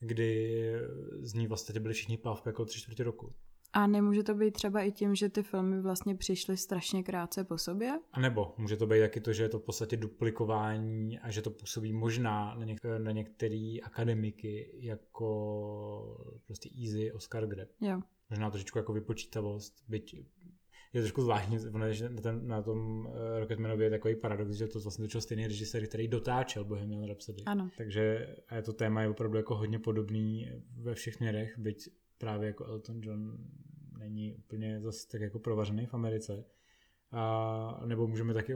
[0.00, 0.72] kdy
[1.20, 3.34] z ní vlastně byli všichni pav jako tři čtvrtě roku.
[3.72, 7.58] A nemůže to být třeba i tím, že ty filmy vlastně přišly strašně krátce po
[7.58, 7.98] sobě?
[8.12, 11.42] A nebo může to být taky to, že je to v podstatě duplikování a že
[11.42, 17.68] to působí možná na, něk- na některé akademiky jako prostě easy Oscar grab.
[17.80, 18.00] Jo.
[18.30, 20.16] možná trošičku jako vypočítavost, byť
[20.92, 21.58] je trošku zvláštní,
[21.90, 25.46] že na, ten, na tom eh, Rocketmanovi je takový paradox, že to vlastně točil stejný
[25.46, 27.42] režisér, který dotáčel Bohemian Rhapsody.
[27.46, 27.70] Ano.
[27.76, 31.88] Takže a to téma je opravdu jako hodně podobný ve všech směrech, byť
[32.22, 33.38] právě jako Elton John
[33.98, 36.44] není úplně zase tak jako provařený v Americe.
[37.10, 38.54] A, nebo můžeme taky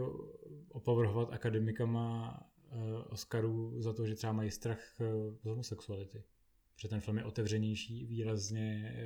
[0.69, 2.41] opovrhovat akademikama
[2.73, 6.23] uh, Oscarů za to, že třeba mají strach uh, z homosexuality.
[6.75, 8.97] Protože ten film je otevřenější výrazně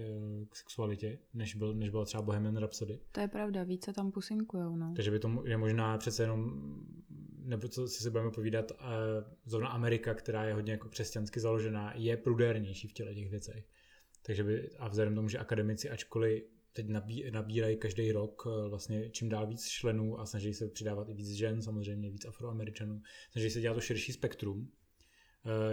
[0.41, 3.01] uh, k sexualitě, než, byl, než byla třeba Bohemian Rhapsody.
[3.13, 4.93] To je pravda, více tam pusinkujou, no.
[4.97, 6.61] Takže by to je možná přece jenom,
[7.45, 8.73] nebo co si se budeme povídat,
[9.45, 13.67] zrovna Amerika, která je hodně jako křesťansky založená, je prudérnější v těle těch věcech.
[14.23, 19.11] Takže by, a vzhledem tomu, že akademici, ačkoliv teď nabí, nabírají každý rok eh, vlastně
[19.11, 23.03] čím dál víc členů a snaží se přidávat i víc žen, samozřejmě víc afroameričanů,
[23.33, 24.69] snaží se dělat to širší spektrum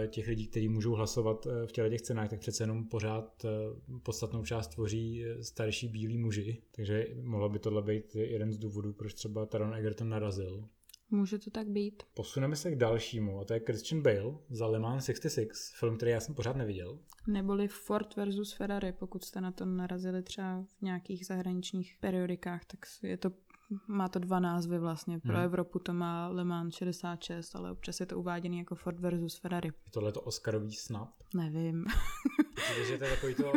[0.04, 3.46] eh, těch lidí, kteří můžou hlasovat eh, v těle těch cenách, tak přece jenom pořád
[4.02, 6.62] podstatnou část tvoří starší bílí muži.
[6.70, 10.68] Takže mohlo by tohle být jeden z důvodů, proč třeba Taron Egerton narazil.
[11.10, 12.02] Může to tak být.
[12.14, 16.10] Posuneme se k dalšímu, a to je Christian Bale za Le Mans 66, film, který
[16.10, 16.98] já jsem pořád neviděl.
[17.26, 22.78] Neboli Ford versus Ferrari, pokud jste na to narazili třeba v nějakých zahraničních periodikách, tak
[23.02, 23.30] je to,
[23.86, 25.18] má to dva názvy vlastně.
[25.20, 25.44] Pro Hmm.
[25.44, 29.68] Evropu to má Le Mans 66, ale občas je to uváděný jako Ford versus Ferrari.
[29.68, 31.08] Je tohle to Oscarový snap.
[31.34, 31.84] Nevím.
[32.88, 33.52] Že to je takový to,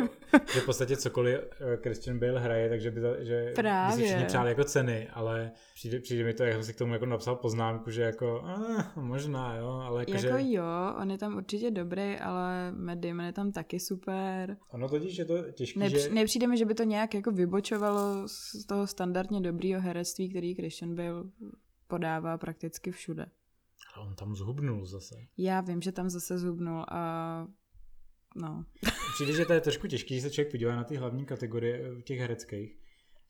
[0.54, 3.96] že v podstatě cokoliv eh, Christian Bale hraje, takže by, to, že by Právě.
[3.96, 6.92] si všichni přáli jako ceny, ale přijde, přijde mi to, jak jsem si k tomu
[6.92, 10.64] jako napsal poznámku, že jako ah, možná jo, ale jako, Jako že jo,
[11.00, 14.56] on je tam určitě dobrý, ale Matt Damon je tam taky super.
[14.70, 18.28] ono totiž je to těžký, Nepři- že Nepřijde mi, že by to nějak jako vybočovalo
[18.28, 21.22] z toho standardně dobrýho herectví, který Christian Bale
[21.86, 23.26] podává prakticky všude.
[23.96, 25.14] ale on tam zhubnul zase.
[25.38, 27.46] Já vím, že tam zase zhubnul a
[28.36, 28.64] no.
[29.12, 32.02] Přijde, že to je trošku těžký, když se člověk podívá na ty hlavní kategorie eh,
[32.02, 32.78] těch hereckých.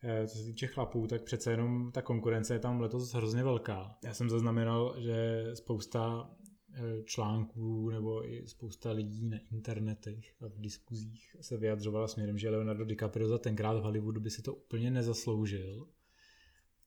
[0.03, 3.99] Eh, Co se týče chlapů, tak přece jenom ta konkurence je tam letos hrozně velká.
[4.05, 6.31] Já jsem zaznamenal, že spousta
[6.75, 12.51] eh, článků nebo i spousta lidí na internetech a v diskuzích se vyjadřovala směrem, že
[12.51, 15.89] Leonardo DiCaprio za tenkrát v Hollywoodu by si to úplně nezasloužil.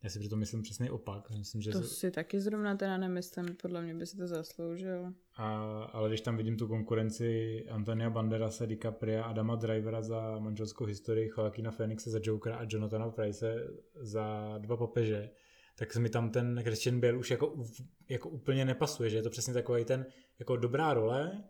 [0.06, 1.30] Já si přitom myslím přesný opak.
[1.38, 5.14] Myslím, že To z- si taky zrovna teda nemyslím, podle mě by si to zasloužil.
[5.38, 11.30] A, ale když tam vidím tu konkurenci Antonia Banderase, DiCapria, Adama Drivera za manželskou historii,
[11.38, 13.68] Joaquina Phoenixe za Jokera a Jonathana Price
[14.02, 15.30] za dva papeže,
[15.76, 17.64] tak se mi tam ten Christian Bale už jako,
[18.10, 20.06] jako úplně nepasuje, že je to přesně takový ten
[20.40, 21.44] jako dobrá role,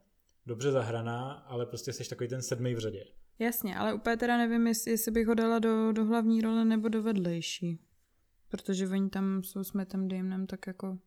[0.46, 3.06] dobře zahraná, ale prostě jsi takový ten sedmý v řadě.
[3.40, 6.90] Jasně, ale úplně teda nevím, jestli, jestli bych ho dala do, do hlavní role nebo
[6.90, 7.80] do vedlejší.
[8.50, 10.98] Protože oni tam jsou s Mattem Damonem tak jako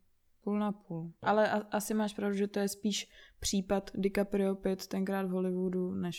[0.49, 1.13] půl na půl.
[1.23, 3.09] Ale a, asi máš pravdu, že to je spíš
[3.41, 6.19] případ DiCaprio Pitt tenkrát v Hollywoodu, než,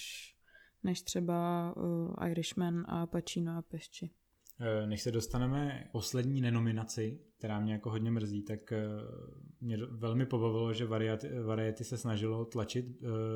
[0.83, 4.09] než třeba uh, Irishman a Pacino a Pesci.
[4.61, 8.85] Eh, než se dostaneme k poslední nenominaci, která mě jako hodně mrzí, tak eh,
[9.61, 12.85] mě velmi pobavilo, že Variety, Variety se snažilo tlačit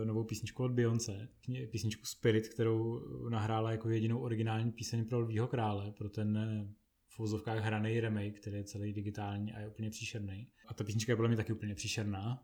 [0.04, 1.28] novou písničku od Beyoncé,
[1.72, 6.38] písničku Spirit, kterou nahrála jako jedinou originální píseň pro Lvího krále, pro ten
[7.15, 10.47] v úzovkách hraný remake, který je celý digitální a je úplně příšerný.
[10.67, 12.43] A ta písnička je podle mě taky úplně příšerná.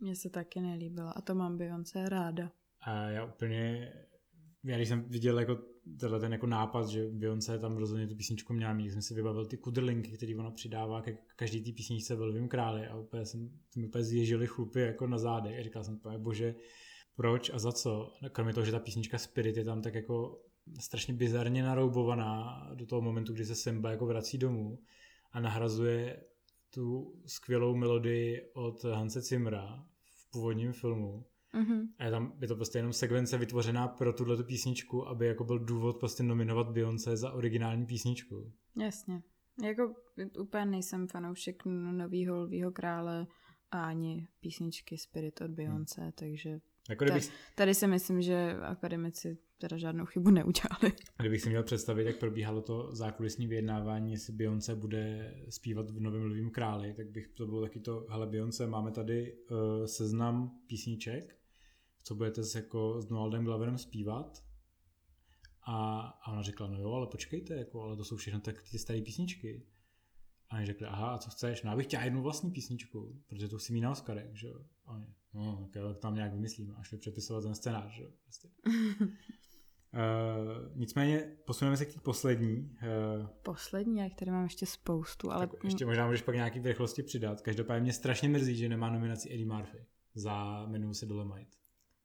[0.00, 2.52] Mně se taky nelíbila a to mám Beyoncé ráda.
[2.80, 3.92] A já úplně
[4.64, 5.58] já když jsem viděl jako
[6.00, 9.46] tenhle ten jako nápad, že Beyoncé tam rozhodně tu písničku měla mít, jsem si vybavil
[9.46, 13.50] ty kudrlinky, které ona přidává ke každý té písničce ve Lvím králi a úplně jsem
[13.76, 16.54] mi úplně zježili chlupy jako na zádech a říkal jsem bože,
[17.16, 18.12] proč a za co?
[18.32, 20.42] Kromě toho, že ta písnička Spirit je tam tak jako
[20.80, 24.78] strašně bizarně naroubovaná do toho momentu, kdy se Simba jako vrací domů
[25.32, 26.24] a nahrazuje
[26.74, 31.88] tu skvělou melodii od Hanse Zimra v původním filmu Mm-hmm.
[31.98, 35.58] A je tam je to prostě jenom sekvence vytvořená pro tuhle písničku, aby jako byl
[35.58, 38.52] důvod prostě nominovat Beyoncé za originální písničku.
[38.76, 39.22] Jasně.
[39.64, 39.94] Jako
[40.40, 43.26] úplně nejsem fanoušek novýho Lvýho krále
[43.70, 46.12] a ani písničky Spirit od Beyoncé, hmm.
[46.12, 47.26] takže jako kdybych...
[47.26, 50.92] tady, tady si myslím, že akademici teda žádnou chybu neudělali.
[51.18, 56.22] Kdybych si měl představit, jak probíhalo to zákulisní vyjednávání, jestli Beyoncé bude zpívat v Novém
[56.22, 61.36] Lvým králi, tak bych to bylo taky to, hele Beyoncé, máme tady uh, seznam písniček,
[62.02, 64.44] co budete s, jako s Donaldem Gloverem zpívat.
[65.62, 68.78] A, a ona řekla, no jo, ale počkejte, jako, ale to jsou všechno tak ty
[68.78, 69.66] staré písničky.
[70.50, 71.62] A oni řekli, aha, a co chceš?
[71.62, 74.60] No, já bych chtěla jednu vlastní písničku, protože to chci mít na Oscarech, že jo.
[74.86, 78.10] A oni, no, tak tam nějak vymyslíme, až přepisovat ten scénář, že jo.
[78.24, 78.48] Prostě.
[78.66, 79.16] uh,
[80.74, 82.76] nicméně posuneme se k té poslední.
[83.20, 85.46] Uh, poslední, jak tady mám ještě spoustu, ale...
[85.46, 87.40] Tak ještě možná můžeš pak nějaký v rychlosti přidat.
[87.40, 91.56] Každopádně mě strašně mrzí, že nemá nominaci Eddie Murphy za jmenuji se Dolemite.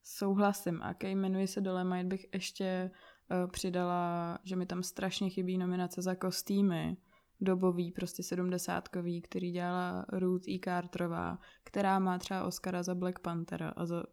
[0.04, 0.82] Souhlasím.
[0.82, 2.92] A ke jmenuji se Dolemite bych ještě
[3.32, 6.98] uh, přidala, že mi tam strašně chybí nominace za kostýmy
[7.42, 10.60] dobový, prostě sedmdesátkový, který dělala Ruth E.
[10.60, 14.04] Carterová, která má třeba Oscara za Black Panthera a za,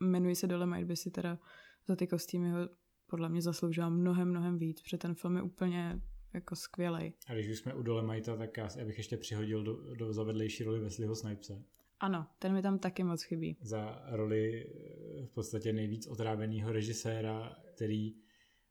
[0.00, 1.38] jmenuji se Dolemite by si teda
[1.86, 2.58] za ty kostýmy ho
[3.06, 6.00] podle mě zasloužila mnohem, mnohem víc, protože ten film je úplně
[6.34, 7.14] jako skvělý.
[7.28, 10.80] A když už jsme u Dolemita, tak já bych ještě přihodil do, do zavedlejší roli
[10.80, 11.62] Wesleyho Snipese.
[12.00, 13.56] Ano, ten mi tam taky moc chybí.
[13.62, 18.14] Za roli eh, v podstatě nejvíc otráveného režiséra, který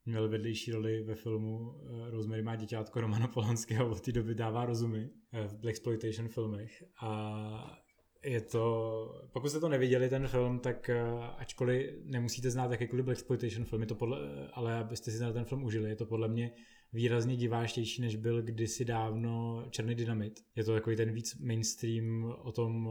[0.08, 4.66] měl vedlejší roli ve filmu eh, Rosemary má děťátko Romana Polanského od té doby dává
[4.66, 7.84] rozumy eh, v Black Exploitation filmech a
[8.24, 10.90] je to, pokud jste to neviděli ten film, tak
[11.38, 14.20] ačkoliv nemusíte znát jakýkoliv Black Exploitation film, je to podle,
[14.54, 16.52] ale abyste si ten film užili, je to podle mě
[16.94, 20.40] výrazně diváštější, než byl kdysi dávno Černý dynamit.
[20.56, 22.90] Je to takový ten víc mainstream o tom,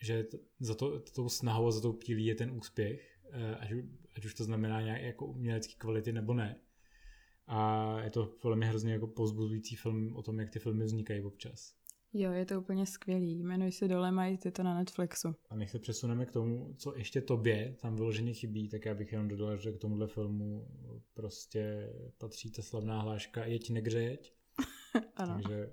[0.00, 0.26] že
[0.60, 3.70] za to, tou snahou a za tou pílí je ten úspěch, eh, ať,
[4.18, 6.56] ať už to znamená nějak jako umělecké kvality nebo ne.
[7.46, 11.22] A je to podle mě hrozně jako pozbudující film o tom, jak ty filmy vznikají
[11.22, 11.74] občas.
[12.12, 13.38] Jo, je to úplně skvělý.
[13.38, 15.34] Jmenuji se Dolemite, je to na Netflixu.
[15.50, 19.12] A než se přesuneme k tomu, co ještě tobě tam vyloženě chybí, tak já bych
[19.12, 20.68] jenom dodal, že k tomuhle filmu
[21.14, 24.34] prostě patří ta slavná hláška jeď negřejeď.
[25.16, 25.34] ano.
[25.34, 25.70] Takže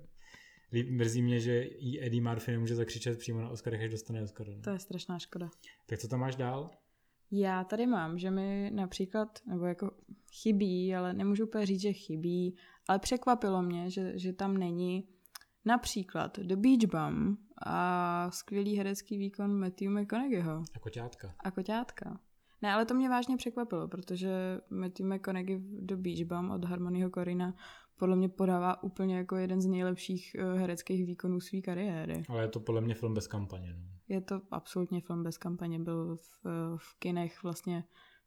[0.90, 4.46] mrzí mě, že i Eddie Murphy nemůže zakřičet přímo na Oscarech, až dostane Oscar.
[4.64, 5.50] To je strašná škoda.
[5.86, 6.70] Tak co tam máš dál?
[7.30, 9.90] Já tady mám, že mi například, nebo jako
[10.32, 12.56] chybí, ale nemůžu úplně říct, že chybí,
[12.88, 15.08] ale překvapilo mě, že, že tam není
[15.66, 20.62] Například The Beach Bum a skvělý herecký výkon Matthew McConaugheyho.
[20.74, 21.34] A koťátka.
[21.44, 22.20] A koťátka.
[22.62, 27.10] Ne, ale to mě vážně překvapilo, protože Matthew McConaughey v The Beach Bum od Harmonyho
[27.10, 27.54] Corina
[27.96, 32.22] podle mě podává úplně jako jeden z nejlepších uh, hereckých výkonů své kariéry.
[32.28, 33.74] Ale je to podle mě film bez kampaně.
[33.74, 33.95] No.
[34.08, 35.78] Je to absolutně film bez kampaně.
[35.78, 37.84] Byl v, v kinech vlastně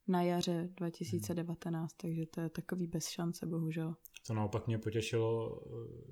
[0.08, 1.88] na jaře 2019, hmm.
[1.98, 3.96] takže to je takový bez šance, bohužel.
[4.24, 5.62] Co naopak mě potěšilo,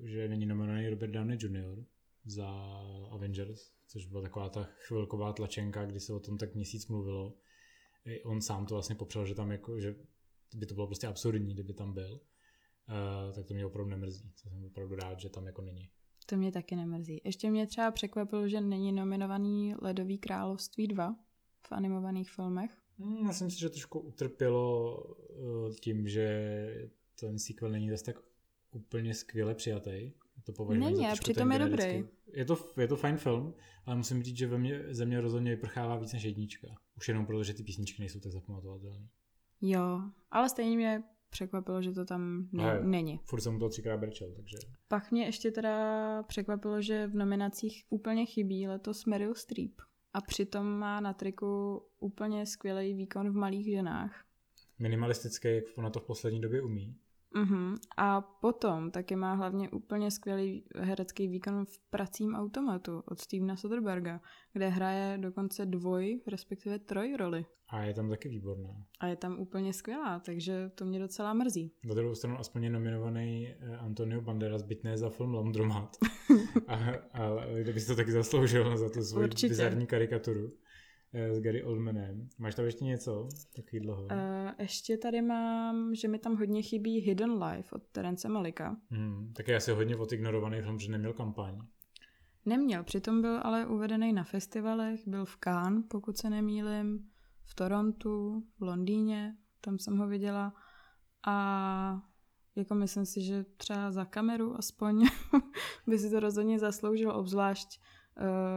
[0.04, 1.84] že není nominovaný Robert Downey Jr.
[2.24, 2.48] za
[3.10, 7.34] Avengers, což byla taková ta chvilková tlačenka, kdy se o tom tak měsíc mluvilo.
[8.04, 9.94] I on sám to vlastně popřel, že tam jako, že
[10.54, 12.20] by to bylo prostě absurdní, kdyby tam byl.
[12.88, 14.30] Uh, tak to mě opravdu nemrzí.
[14.30, 15.90] To jsem opravdu rád, že tam jako není.
[16.30, 17.20] To mě taky nemrzí.
[17.24, 21.16] Ještě mě třeba překvapilo, že není nominovaný Ledový království 2
[21.66, 22.70] v animovaných filmech.
[22.98, 28.16] Hmm, já si myslím, že trošku utrpělo uh, tím, že ten sequel není zase tak
[28.70, 30.12] úplně skvěle přijatý.
[30.44, 32.04] to považuji Není, za přitom je dobrý.
[32.32, 35.50] Je to, je to fajn film, ale musím říct, že ve mně, ze mě rozhodně
[35.50, 36.68] vyprchává víc než jednička.
[36.96, 39.08] Už jenom proto, že ty písničky nejsou tak zapamatovatelné.
[39.60, 42.86] Jo, ale stejně mě překvapilo, že to tam ne- Hele.
[42.86, 43.20] není.
[43.24, 44.56] Furt jsem u toho třikrát brečel, takže...
[44.88, 49.72] Pak mě ještě teda překvapilo, že v nominacích úplně chybí letos Meryl Streep.
[50.12, 54.24] A přitom má na triku úplně skvělý výkon v malých ženách.
[54.78, 56.96] Minimalistické, jak ona to v poslední době umí.
[57.34, 57.74] Mhm.
[57.96, 64.20] A potom taky má hlavně úplně skvělý herecký výkon v Pracím automatu od Stevena Soderberga,
[64.52, 67.44] kde hraje dokonce dvoj, respektive troj roli.
[67.68, 68.70] A je tam taky výborná.
[69.00, 71.72] A je tam úplně skvělá, takže to mě docela mrzí.
[71.84, 75.96] Na druhou stranu aspoň je nominovaný eh, Antonio Banderas, byť ne za film Laundromat.
[76.66, 76.76] a,
[77.12, 79.48] ale kdyby si to taky zasloužil za tu svoji Určitě.
[79.48, 80.50] bizarní karikaturu
[81.12, 82.28] s Gary Oldmanem.
[82.38, 84.02] Máš tam ještě něco takového?
[84.02, 84.08] Uh,
[84.48, 88.76] Uh, ještě tady mám, že mi tam hodně chybí Hidden Life od Terence Malika.
[88.90, 91.58] hmm, taky asi hodně odignorovaný film, že neměl kampaň.
[92.44, 97.08] Neměl, přitom byl ale uvedený na festivalech, byl v Cannes, pokud se nemýlim,
[97.44, 100.54] v Torontu, v Londýně, tam jsem ho viděla
[101.26, 102.02] a
[102.56, 105.06] jako myslím si, že třeba za kameru aspoň
[105.86, 107.97] by si to rozhodně zasloužil, obzvlášť eh,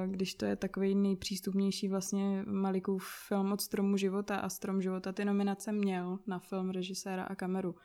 [0.06, 5.26] když to je takový nejpřístupnější vlastně Malikův film od Stromu života a Strom života ty
[5.26, 7.76] nominace měl na film režiséra a kameru.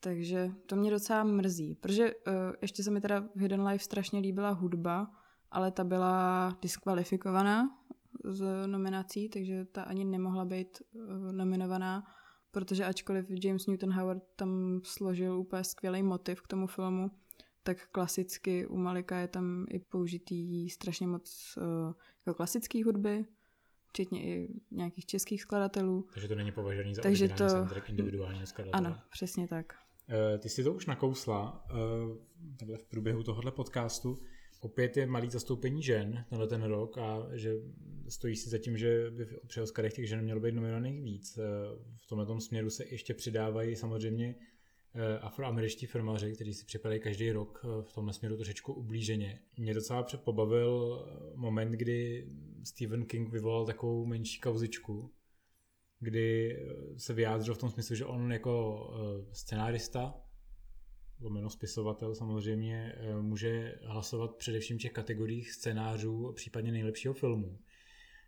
[0.00, 4.20] Takže to mě docela mrzí, protože uh, ještě se mi teda v Hidden Life strašně
[4.20, 5.10] líbila hudba,
[5.50, 7.70] ale ta byla diskvalifikovaná
[8.24, 12.04] z nominací, takže ta ani nemohla být uh, nominovaná,
[12.50, 17.10] protože ačkoliv James Newton Howard tam složil úplně skvělý motiv k tomu filmu,
[17.66, 21.92] tak klasicky u Malika je tam i použitý strašně moc uh,
[22.26, 23.24] jako klasické hudby,
[23.88, 26.06] včetně i nějakých českých skladatelů.
[26.14, 28.86] Takže to není považovaný za Takže to- soundtrack individuálního skladatele.
[28.88, 29.72] Ano, přesně tak.
[30.08, 31.66] Eh, Ty jsi to už nakousla
[32.58, 34.18] takhle v průběhu tohohle podcastu.
[34.60, 37.54] Opět je malý zastoupení žen tenhle ten rok a že
[38.08, 41.38] stojí si za tím, že by při Oscarech těch žen mělo být nominovaných víc.
[41.38, 41.42] Eh,
[41.96, 44.34] V tomhle směru se ještě přidávají samozřejmě
[45.20, 49.40] afroameričtí firmaři, kteří si připadají každý rok eh, v tomhle směru trošičku ublíženě.
[49.56, 52.28] Mě docela pobavil eh, moment, kdy
[52.64, 55.12] Stephen King vyvolal takovou menší kauzičku,
[56.00, 60.14] kdy eh, se vyjádřil v tom smyslu, že on jako eh, scenárista,
[61.20, 67.58] lomeno spisovatel samozřejmě, eh, může hlasovat především v těch kategoriích scénářů, případně nejlepšího filmu.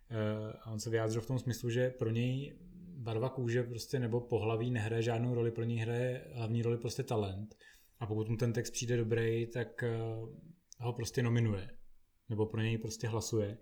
[0.09, 2.59] Eh, A on se vyjádřil v tom smyslu, že pro něj
[3.07, 7.55] barva kůže prostě nebo pohlaví nehraje žádnou roli, pro něj hraje hlavní roli prostě talent.
[7.99, 9.97] A pokud mu ten text přijde dobrý, tak eh,
[10.79, 11.69] ho prostě nominuje.
[12.29, 13.57] Nebo pro něj prostě hlasuje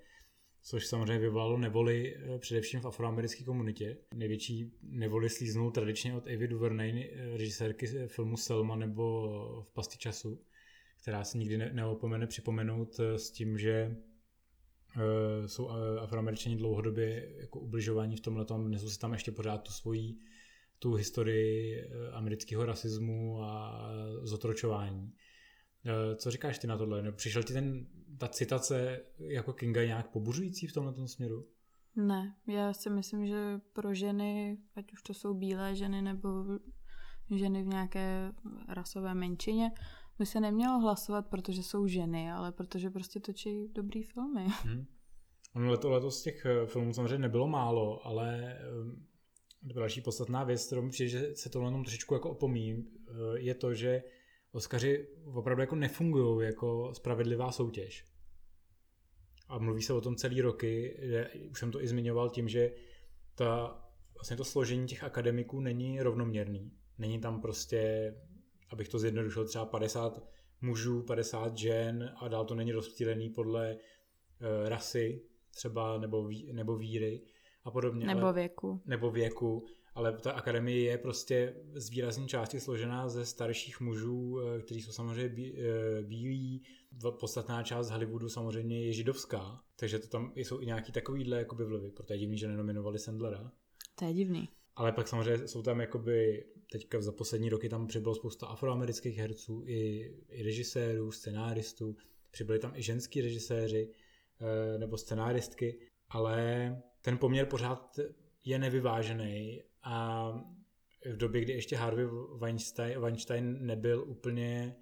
[0.68, 3.98] což samozřejmě vyvolalo nevoli eh, především v afroamerické komunitě.
[4.14, 9.28] Největší nevoli slíznul tradičně od Avy DuVernay, eh, režisérky filmu Selma nebo
[9.62, 10.42] v Pasti času,
[11.02, 13.96] která se nikdy ne- neopomene připomenout s tím, že
[15.46, 19.72] jsou eh, afroameričani dlouhodobě jako ubližování v tomhle tom, nesou si tam ještě pořád tu
[19.72, 20.18] svoji
[20.80, 23.82] tu historii eh, amerického rasismu a
[24.22, 25.14] zotročování.
[25.86, 27.12] Eh, Co říkáš ty na tohle?
[27.12, 31.48] Přišel ti ten, ta citace jako Kinga nějak pobuřující v tomhle směru?
[31.96, 36.30] Ne, já si myslím, že pro ženy, ať už to jsou bílé ženy nebo
[37.36, 38.32] ženy v nějaké
[38.68, 39.72] rasové menšině,
[40.20, 44.46] by se nemělo hlasovat, protože jsou ženy, ale protože prostě točí dobrý filmy.
[44.64, 44.86] Hmm.
[45.56, 50.82] Ono leto, letos těch eh, filmů samozřejmě nebylo málo, ale eh, další podstatná věc, kterou
[50.82, 54.04] mi přijde, že se tohle jenom trošičku jako opomíjí, eh, je to, že
[54.56, 58.06] Oscaři opravdu jako nefungují jako spravedlivá soutěž.
[59.48, 62.72] A mluví se o tom celý roky, že už jsem to i zmiňoval tím, že
[63.36, 63.82] ta,
[64.14, 66.72] vlastně to složení těch akademiků není rovnoměrný.
[66.98, 68.14] Není tam prostě,
[68.70, 70.24] abych to zjednodušil, třeba 50
[70.62, 73.78] mužů, 50 žen a dál to není rozptýlený podle e,
[74.70, 75.22] rasy
[75.56, 77.22] třeba nebo, ví, nebo víry
[77.64, 78.06] a podobně.
[78.06, 78.82] Nebo ale, věku.
[78.86, 84.62] nebo věku, ale ta akademie je prostě z výrazné části složená ze starších mužů, eh,
[84.62, 86.64] kteří jsou samozřejmě bí, eh, bílí.
[86.92, 91.66] V- Podstatná část Hollywoodu samozřejmě je židovská, takže to tam jsou i nějaký takovýhle jakoby
[91.66, 91.92] vlivy.
[91.92, 93.52] Proto je divný, že nenominovali Sandlera.
[93.96, 94.50] To je divný.
[94.76, 99.64] Ale pak samozřejmě jsou tam jakoby, teďka za poslední roky tam přibylo spousta afroamerických herců,
[99.66, 101.98] i, i režisérů, scenáristů,
[102.32, 103.92] přibyli tam i ženský režiséři
[104.42, 108.00] eh, nebo scenáristky, ale ten poměr pořád
[108.46, 110.32] je nevyvážený a
[111.06, 112.06] v době, kdy ještě Harvey
[112.40, 114.76] Weinstein, Weinstein nebyl úplně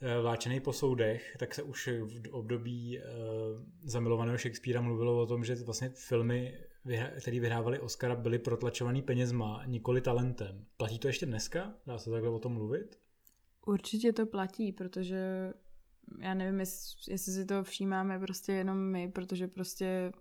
[0.00, 3.02] eh, vláčený po soudech, tak se už v období eh,
[3.82, 6.58] zamilovaného Shakespearea mluvilo o tom, že vlastně filmy,
[7.20, 10.64] které vyhrávaly Oscara, byly protlačovaný penězma, nikoli talentem.
[10.76, 11.74] Platí to ještě dneska?
[11.86, 12.98] Dá se takhle o tom mluvit?
[13.66, 15.52] Určitě to platí, protože
[16.18, 20.12] já nevím, jestli, jestli si to všímáme prostě jenom my, protože prostě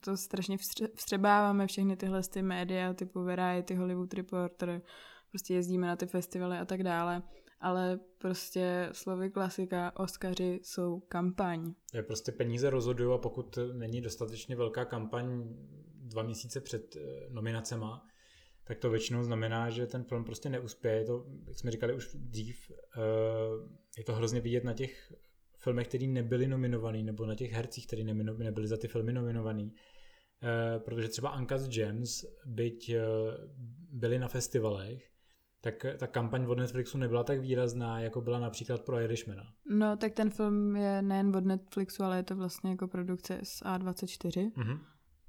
[0.00, 0.56] to strašně
[0.94, 4.82] vstřebáváme všechny tyhle ty média typu Variety, Hollywood Reporter,
[5.30, 7.22] prostě jezdíme na ty festivaly a tak dále,
[7.60, 11.74] ale prostě slovy klasika, Oscaři jsou kampaň.
[11.94, 15.54] Je prostě peníze rozhodují a pokud není dostatečně velká kampaň
[16.16, 17.00] dva měsíce před eh,
[17.30, 18.06] nominacema,
[18.64, 20.96] tak to většinou znamená, že ten film prostě neuspěje.
[20.96, 23.00] Je to, jak jsme říkali už dřív, eh,
[23.98, 25.12] je to hrozně vidět na těch
[25.58, 29.72] filmech, které nebyly nominovaný, nebo na těch hercích, které nebyly za ty filmy nominovaný.
[30.42, 32.94] Eh, protože třeba Uncut Gems, byť
[33.90, 35.10] byly na festivalech,
[35.60, 39.42] tak ta kampaň od Netflixu nebyla tak výrazná, jako byla například pro Irishmana.
[39.70, 43.62] No, tak ten film je nejen od Netflixu, ale je to vlastně jako produkce z
[43.62, 44.52] A24.
[44.52, 44.78] Mm-hmm.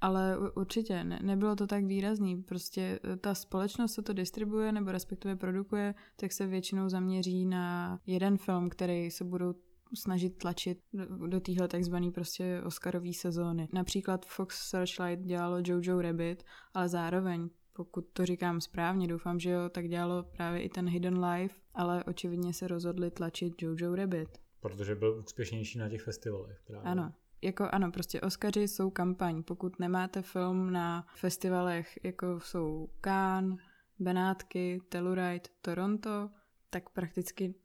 [0.01, 2.43] Ale určitě ne, nebylo to tak výrazný.
[2.43, 7.99] Prostě e, ta společnost, co to distribuje nebo respektive produkuje, tak se většinou zaměří na
[8.05, 9.53] jeden film, který se budou
[9.95, 13.69] snažit tlačit do, do téhle takzvané prostě Oscarové sezóny.
[13.73, 16.43] Například Fox Searchlight dělalo Jojo Rabbit,
[16.73, 21.25] ale zároveň pokud to říkám správně, doufám, že jo, tak dělalo právě i ten Hidden
[21.25, 24.29] Life, ale očividně se rozhodli tlačit Jojo Rabbit.
[24.59, 26.61] Protože byl úspěšnější na těch festivalech.
[26.67, 26.91] Právě.
[26.91, 27.13] Ano,
[27.47, 29.43] jako ano, prostě Oscaři jsou kampaň.
[29.43, 33.59] Pokud nemáte film na festivalech, jako jsou Cannes,
[33.99, 36.29] Benátky, Telluride, Toronto,
[36.69, 37.55] tak prakticky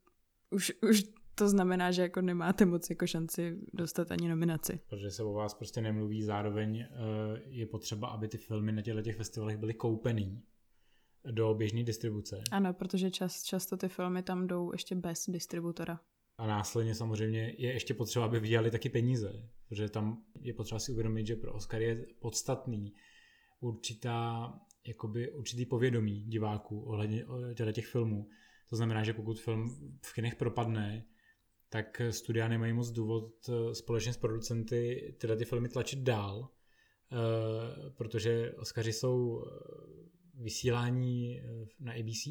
[0.50, 1.02] už, už
[1.34, 4.80] to znamená, že jako nemáte moc jako šanci dostat ani nominaci.
[4.88, 6.88] Protože se o vás prostě nemluví, zároveň eh,
[7.46, 10.42] je potřeba, aby ty filmy na těchto těch festivalech byly koupený
[11.30, 12.42] do běžné distribuce.
[12.50, 16.00] Ano, protože čas, často ty filmy tam jdou ještě bez distributora.
[16.38, 20.92] A následně samozřejmě je ještě potřeba, aby vydělali taky peníze, protože tam je potřeba si
[20.92, 22.94] uvědomit, že pro Oscar je podstatný
[23.60, 24.52] určitá,
[24.86, 27.24] jakoby určitý povědomí diváků ohledně
[27.72, 28.28] těch filmů.
[28.68, 29.68] To znamená, že pokud film
[30.04, 31.04] v kinech propadne,
[31.68, 36.48] tak studia nemají moc důvod eh, společně s producenty tyhle ty filmy tlačit dál,
[37.12, 39.50] eh, protože Oscaři jsou eh,
[40.34, 41.42] vysílání
[41.80, 42.24] na ABC.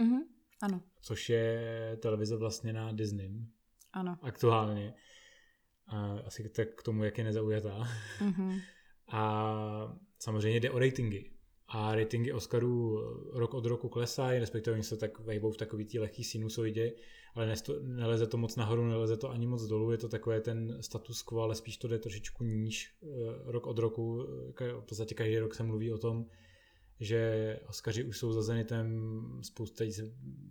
[0.00, 0.20] Mm-hmm,
[0.62, 0.82] ano.
[1.00, 3.30] Což je televize vlastně na Disney.
[3.92, 4.18] Ano.
[4.22, 4.94] Aktuálně.
[5.86, 7.88] A asi tak k tomu, jak je nezaujatá.
[8.20, 8.60] Mm-hmm.
[9.08, 11.34] A samozřejmě jde o ratingy
[11.68, 13.00] a ratingy Oscarů
[13.32, 16.92] rok od roku klesají, respektive oni se tak vejbou v takový tý lehký sinusoidě,
[17.34, 20.82] ale nesto, neleze to moc nahoru, neleze to ani moc dolů, je to takové ten
[20.82, 23.06] status quo, ale spíš to jde trošičku níž eh,
[23.44, 24.26] rok od roku,
[24.80, 26.26] v podstatě každý rok se mluví o tom,
[27.00, 28.88] že Oscaři už jsou za Zenitem,
[29.42, 30.02] spousta se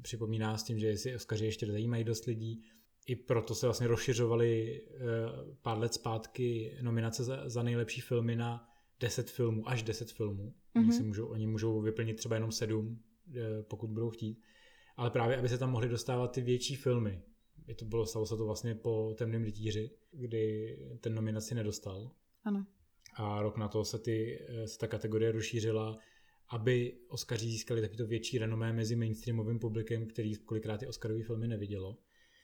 [0.01, 2.63] připomíná s tím, že si Oscaři ještě zajímají dost lidí,
[3.07, 4.99] i proto se vlastně rozšiřovaly eh,
[5.61, 8.69] pár let zpátky nominace za, za nejlepší filmy na
[8.99, 10.43] 10 filmů, až 10 filmů.
[10.43, 10.79] Mm-hmm.
[10.79, 10.97] Oni, mhm.
[10.97, 12.99] si můžou, oni můžou vyplnit třeba jenom 7,
[13.35, 14.41] eh, pokud budou chtít.
[14.97, 17.21] Ale právě, aby se tam mohly dostávat ty větší filmy.
[17.67, 22.11] Je to bylo, stalo se to vlastně po Temném rytíři, kdy ten nominaci nedostal.
[22.43, 22.65] Ano.
[23.15, 25.97] A rok na to se, ty, eh, se ta kategorie rozšířila,
[26.53, 31.97] aby Oscaři získali takovýto větší renomé mezi mainstreamovým publikem, který kolikrát ty Oscarové filmy nevidělo.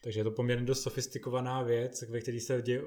[0.04, 2.82] Takže je to poměrně dost sofistikovaná věc, ve které se, dě,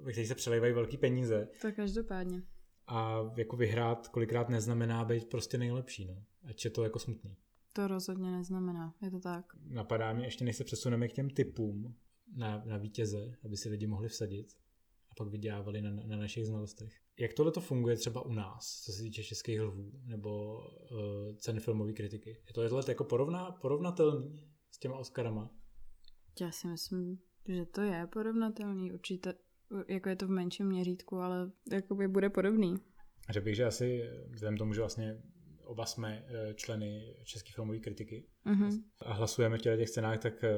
[0.00, 1.48] ve který se přelejvají velký peníze.
[1.62, 2.42] To každopádně
[2.86, 6.22] a jako vyhrát kolikrát neznamená být prostě nejlepší, no.
[6.44, 7.36] Ať je to jako smutný.
[7.72, 9.44] To rozhodně neznamená, je to tak.
[9.68, 11.94] Napadá mě, ještě než se přesuneme k těm typům
[12.36, 14.56] na, na vítěze, aby si lidi mohli vsadit
[15.16, 16.92] pak vydělávali na, na našich znalostech.
[17.18, 21.60] Jak tohle to funguje třeba u nás, co se týče českých lvů nebo uh, cen
[21.60, 22.30] filmové kritiky?
[22.30, 25.50] Je to tohle jako porovná, porovnatelný s těma Oscarama?
[26.40, 28.92] Já si myslím, že to je porovnatelný.
[28.92, 29.34] Určitě,
[29.88, 32.74] jako je to v menším měřítku, ale jakoby bude podobný.
[33.30, 35.22] Řekl bych, že asi vzhledem tomu, že vlastně
[35.64, 38.82] oba jsme eh, členy České filmové kritiky mm-hmm.
[39.00, 40.50] a hlasujeme v těch cenách, tak eh,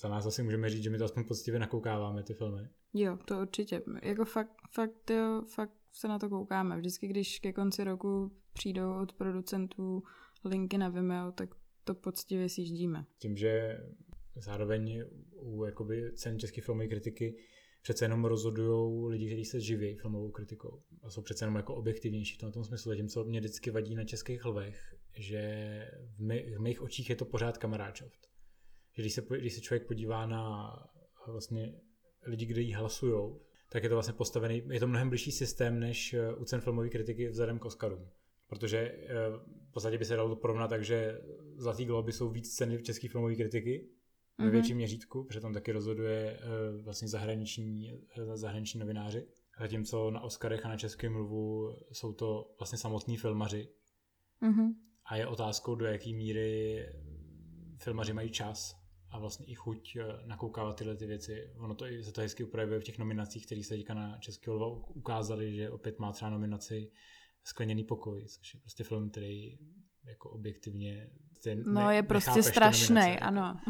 [0.00, 2.68] za nás asi můžeme říct, že my to aspoň poctivě nakoukáváme, ty filmy.
[2.94, 3.82] Jo, to určitě.
[4.02, 6.76] Jako fakt, fakt, jo, fakt se na to koukáme.
[6.76, 10.02] Vždycky, když ke konci roku přijdou od producentů
[10.44, 13.04] linky na Vimeo, tak to poctivě sjíždíme.
[13.18, 13.80] Tím, že
[14.36, 17.36] zároveň u jakoby, cen české filmové kritiky
[17.82, 22.36] přece jenom rozhodují lidi, kteří se živí filmovou kritikou a jsou přece jenom jako objektivnější
[22.36, 22.92] v tom smyslu.
[23.08, 25.42] co mě vždycky vadí na českých lvech, že
[26.16, 28.29] v, my, v mých očích je to pořád kamaráčoft.
[28.92, 30.74] Že když se, když se člověk podívá na
[31.26, 31.74] vlastně
[32.26, 33.34] lidi, kteří jí hlasují,
[33.70, 36.88] tak je to vlastně postavený, je to mnohem blížší systém než eh, u cen filmové
[36.88, 38.08] kritiky vzhledem k Oscarům.
[38.48, 39.06] Protože eh,
[39.68, 41.20] v podstatě by se dalo porovnat tak, že
[41.56, 43.88] Zlatý globy jsou víc ceny v české filmové kritiky
[44.38, 44.50] ve mm-hmm.
[44.50, 47.92] větším měřítku, protože tam taky rozhoduje uh, vlastně zahraniční,
[48.34, 49.26] zahraniční novináři.
[49.60, 53.68] Zatímco na Oscarech a na českém mluvu jsou to vlastně samotní filmaři.
[54.42, 54.74] Mm-hmm.
[55.04, 56.86] A je otázkou, do jaké míry
[57.78, 58.79] filmaři mají čas
[59.10, 61.50] a vlastně i chuť eh, nakoukávat tyhle ty věci.
[61.56, 64.50] Ono to i se to hezky upravuje v těch nominacích, které se teďka na Český
[64.50, 66.90] lva ukázali, že opět má třeba nominaci
[67.44, 69.58] Skleněný pokoj, což je prostě film, který
[70.04, 71.10] jako objektivně
[71.44, 73.60] ten No je prostě strašný, ano.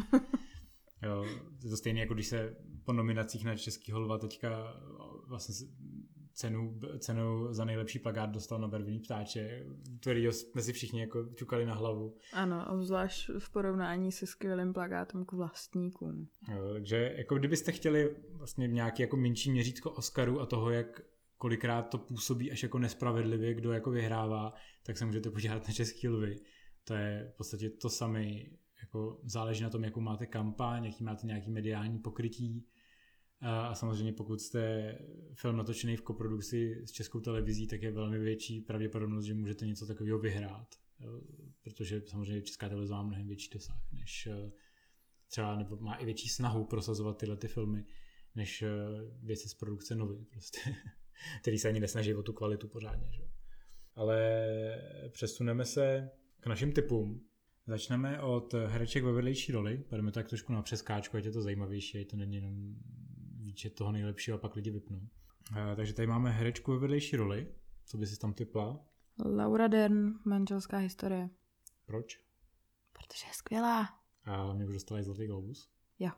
[1.03, 1.25] jo,
[1.63, 4.81] je to stejné, jako když se po nominacích na Český lva teďka
[5.27, 5.67] vlastně
[6.41, 9.65] cenu, cenu za nejlepší plagát dostal na barvení ptáče,
[10.01, 12.15] který jsme si všichni jako čukali na hlavu.
[12.33, 16.27] Ano, obzvlášť v porovnání se skvělým plagátem k vlastníkům.
[16.51, 21.01] Jo, takže jako kdybyste chtěli vlastně nějaký jako menší měřítko Oscaru a toho, jak
[21.37, 26.07] kolikrát to působí až jako nespravedlivě, kdo jako vyhrává, tak se můžete podívat na Český
[26.07, 26.35] lvy.
[26.83, 28.25] To je v podstatě to samé,
[28.81, 32.65] jako záleží na tom, jakou máte kampaň, jaký máte nějaký mediální pokrytí,
[33.41, 34.97] a samozřejmě pokud jste
[35.33, 39.85] film natočený v koprodukci s českou televizí, tak je velmi větší pravděpodobnost, že můžete něco
[39.85, 40.75] takového vyhrát.
[41.63, 44.51] Protože samozřejmě česká televize má mnohem větší dosah, než eh,
[45.27, 47.85] třeba nebo má i větší snahu prosazovat tyhle ty filmy,
[48.35, 48.69] než eh,
[49.23, 50.59] věci z produkce nový, prostě,
[51.41, 53.11] který se ani nesnaží o tu kvalitu pořádně.
[53.11, 53.23] Že?
[53.95, 54.47] Ale
[55.09, 57.25] přesuneme se k našim typům.
[57.67, 61.99] Začneme od hereček ve vedlejší roli, budeme tak trošku na přeskáčku, ať je to zajímavější,
[61.99, 62.75] ať to není jenom
[63.51, 64.97] výčet toho nejlepšího a pak lidi vypnou.
[64.97, 67.47] Uh, takže tady máme herečku ve vedlejší roli.
[67.85, 68.85] Co by si tam typla?
[69.25, 71.29] Laura Dern, manželská historie.
[71.85, 72.19] Proč?
[72.93, 73.89] Protože je skvělá.
[74.25, 75.69] A mě už dostala i Zlatý Globus?
[75.99, 76.11] Jo.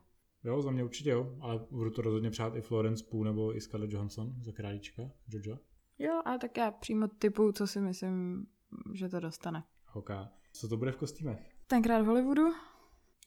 [0.43, 3.61] Jo, za mě určitě jo, ale budu to rozhodně přát i Florence Pugh nebo i
[3.61, 5.59] Scarlett Johansson za králíčka, Jojo.
[5.99, 8.47] Jo, a tak já přímo typu, co si myslím,
[8.93, 9.63] že to dostane.
[9.93, 10.09] Ok.
[10.51, 11.55] Co to bude v kostýmech?
[11.67, 12.43] Tenkrát v Hollywoodu?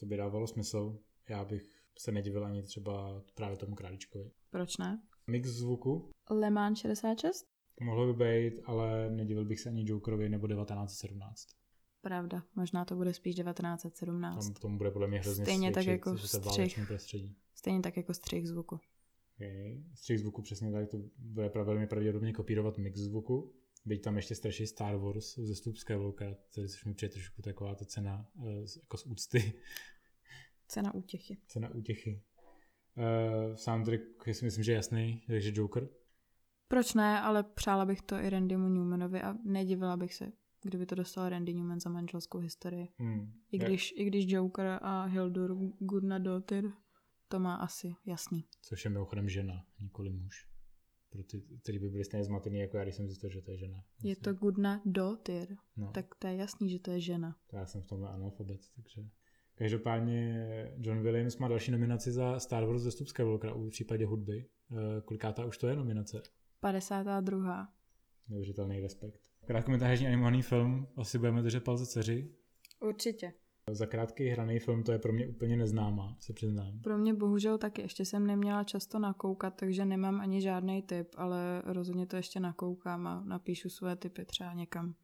[0.00, 0.98] To by dávalo smysl.
[1.28, 4.30] Já bych se nedivil ani třeba právě tomu králíčkovi.
[4.50, 5.02] Proč ne?
[5.26, 6.10] Mix zvuku?
[6.30, 7.46] Le Mans 66?
[7.80, 11.46] Mohlo by být, ale nedivil bych se ani Jokerovi nebo 1917.
[12.00, 14.44] Pravda, možná to bude spíš 1917.
[14.44, 16.80] Tam tomu bude podle mě hrozně Stejně tak jako střih.
[16.86, 17.36] Prostředí.
[17.54, 18.80] Stejně tak jako střih zvuku.
[19.36, 19.84] Okay.
[19.94, 23.54] Střih zvuku přesně tak, to bude velmi pravděpodobně kopírovat mix zvuku.
[23.84, 27.84] Byť tam ještě straší Star Wars ze Stup Skywalkera, což mi přijde trošku taková ta
[27.84, 28.48] cena uh,
[28.82, 29.52] jako z úcty
[30.68, 31.38] Cena útěchy.
[31.46, 32.22] Cena útěchy.
[32.96, 34.00] Uh, soundtrack
[34.32, 35.88] si myslím, že je jasný, takže Joker.
[36.68, 40.94] Proč ne, ale přála bych to i Randymu Newmanovi a nedivila bych se, kdyby to
[40.94, 42.88] dostal Randy Newman za manželskou historii.
[42.98, 43.32] Hmm.
[43.52, 46.72] I, když, I když Joker a Hildur Gudnadottir
[47.28, 48.44] to má asi jasný.
[48.62, 50.48] Což je mimochodem žena, nikoli muž.
[51.10, 53.58] Pro ty, kteří by byli stejně zmatený, jako já, když jsem zjistil, že to je
[53.58, 53.84] žena.
[54.02, 55.56] Je to Gudnadottir.
[55.76, 55.92] No.
[55.92, 57.36] Tak to je jasný, že to je žena.
[57.46, 59.08] To já jsem v tomhle analfabet, takže...
[59.58, 60.46] Každopádně
[60.78, 64.46] John Williams má další nominaci za Star Wars ze Stup Skywalkera v případě hudby.
[64.72, 66.22] Eh, kolikátá už to je nominace?
[66.60, 67.68] 52.
[68.28, 69.20] Neuvěřitelný respekt.
[69.44, 72.30] Krátkometážní animovaný film, asi budeme držet palce dceři.
[72.80, 73.32] Určitě.
[73.70, 76.80] Za krátký hraný film to je pro mě úplně neznámá, se přiznám.
[76.80, 81.62] Pro mě bohužel taky, ještě jsem neměla často nakoukat, takže nemám ani žádný tip, ale
[81.66, 84.94] rozhodně to ještě nakoukám a napíšu své typy třeba někam.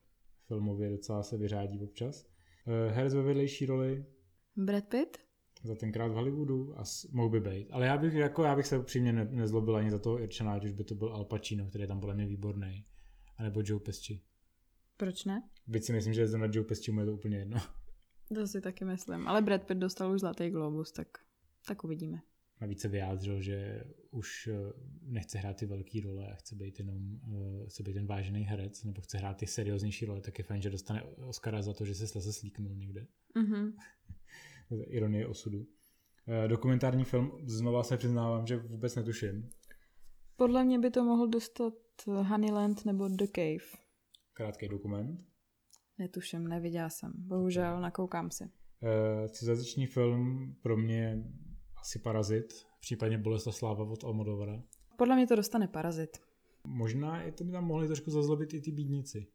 [0.47, 2.27] Filmově docela se vyřádí občas.
[2.67, 4.07] Eh, herec ve vedlejší roli
[4.57, 5.19] Brad Pitt?
[5.65, 7.69] Za tenkrát v Hollywoodu a mohl by být.
[7.71, 10.65] Ale já bych, jako, já bych se upřímně ne, nezlobil ani za toho Irčana, ať
[10.65, 12.85] už by to byl Al Pacino, který je tam podle mě výborný.
[13.37, 14.21] A nebo Joe Pesci.
[14.97, 15.49] Proč ne?
[15.67, 17.59] Byť si myslím, že na Joe Pesci mu je to úplně jedno.
[18.35, 19.29] To si taky myslím.
[19.29, 21.09] Ale Brad Pitt dostal už Zlatý globus, tak,
[21.67, 22.23] tak uvidíme.
[22.61, 24.73] Navíc se vyjádřil, že už eh,
[25.03, 28.85] nechce hrát ty velké role a chce být jenom uh, chce být ten vážený herec,
[28.85, 31.95] nebo chce hrát ty serióznější role, tak je fajn, že dostane Oscara za to, že
[31.95, 33.07] se sleze slíknul někde.
[33.37, 33.73] Mm-hmm.
[34.87, 35.67] Ironie osudu.
[36.29, 39.51] Eh, dokumentární film, znova se přiznávám, že vůbec netuším.
[40.37, 41.75] Podle mě by to mohl dostat
[42.07, 43.83] Honeyland nebo The Cave.
[44.33, 45.21] Krátký dokument.
[45.99, 47.13] Netuším, neviděla jsem.
[47.17, 48.45] Bohužel, nakoukám si.
[48.45, 51.25] Uh, cizaziční film pro mě
[51.81, 54.63] asi Parazit, případně Bolesta sláva od Almodovara.
[54.99, 56.19] Podle mě to dostane Parazit.
[56.67, 59.27] Možná i to by tam mohli trošku zazlobit i ty bídníci.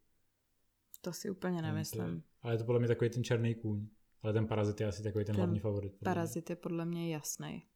[1.00, 2.22] To si úplně nemyslím.
[2.42, 3.88] Ale je to podle mě takový ten černý kůň.
[4.22, 5.98] Ale ten Parazit je asi takový ten, ten hlavní favorit.
[6.04, 7.66] Parazit je podle mě jasný.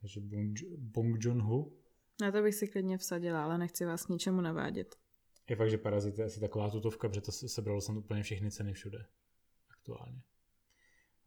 [0.00, 1.72] Takže Bong, Bong Joon-ho?
[2.20, 4.96] Na to bych si klidně vsadila, ale nechci vás ničemu navádět.
[5.50, 8.72] Je fakt, že Parazit je asi taková tutovka, protože to sebralo jsem úplně všechny ceny
[8.72, 9.06] všude.
[9.70, 10.22] Aktuálně.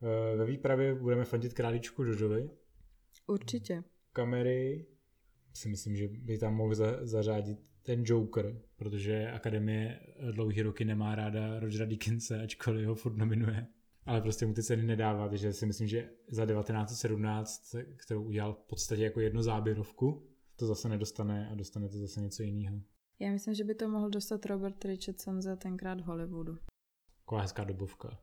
[0.01, 2.49] Eh, ve výpravě budeme fandit králíčku Jojovi.
[3.27, 3.83] Určitě.
[4.13, 4.85] Kamery
[5.53, 9.99] si myslím, že by tam mohl za, zařádit ten Joker, protože Akademie
[10.31, 13.67] dlouhý roky nemá ráda Rogera Dickinse, ačkoliv ho furt nominuje
[14.09, 18.63] ale prostě mu ty ceny nedává, takže si myslím, že za 1917, kterou udělal v
[18.63, 22.81] podstatě jako jednu záběrovku, to zase nedostane a dostane to zase něco jiného.
[23.19, 26.57] Já myslím, že by to mohl dostat Robert Richardson za tenkrát v Hollywoodu.
[27.25, 28.19] Taková hezká dobovka.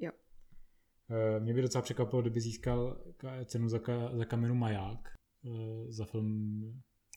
[0.00, 0.12] Jo.
[1.10, 3.04] Uh, mě by docela překvapilo, kdyby získal
[3.44, 5.08] cenu za, ka, za kamenu Maják
[5.44, 6.60] uh, za film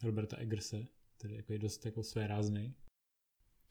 [0.03, 0.87] Roberta Eggerse,
[1.17, 2.75] který jako je dost jako své rázný.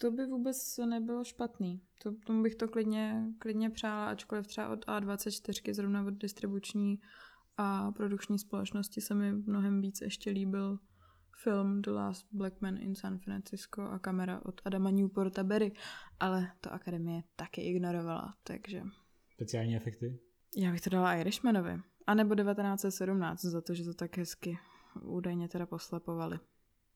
[0.02, 1.82] To by vůbec nebylo špatný.
[2.02, 7.00] To, tomu bych to klidně, klidně přála, ačkoliv třeba od A24, zrovna od distribuční
[7.56, 10.78] a produkční společnosti se mi mnohem víc ještě líbil
[11.42, 15.72] film The Last Black Man in San Francisco a kamera od Adama Newporta Berry,
[16.20, 18.82] ale to akademie taky ignorovala, takže...
[19.34, 20.18] Speciální efekty?
[20.56, 21.80] Já bych to dala Irishmanovi.
[22.06, 24.58] A nebo 1917 za to, že to tak hezky
[25.02, 26.38] údajně teda poslepovali.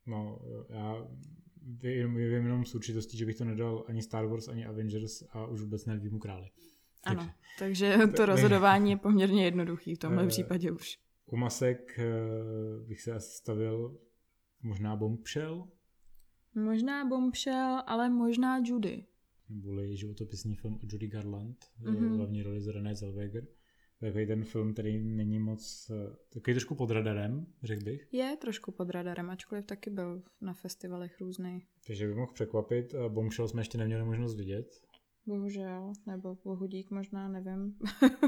[0.06, 0.38] No,
[0.68, 0.94] já
[1.66, 5.46] vím, vím jenom s určitostí, že bych to nedal ani Star Wars, ani Avengers a
[5.46, 6.50] už vůbec ne Lvímu králi.
[7.04, 10.98] Ano, takže to rozhodování je poměrně jednoduchý v tomhle uh, případě už.
[11.26, 13.98] U masek uh, bych se asi stavil
[14.62, 15.68] možná Bombshell.
[16.54, 19.04] Možná Bombshell, ale možná Judy.
[19.48, 22.16] Neboli životopisný film o Judy Garland, mm-hmm.
[22.16, 23.46] hlavní roli z René Zellweger
[24.00, 28.08] takový ten film, který není moc, eh, takový trošku pod radarem, řekl bych.
[28.12, 31.62] Je trošku pod radarem, ačkoliv taky byl na festivalech různý.
[31.86, 32.94] Takže by mohl překvapit.
[33.08, 34.86] Bombshell jsme ještě neměli možnost vidět.
[35.26, 37.74] Bohužel, nebo bohudík možná, nevím.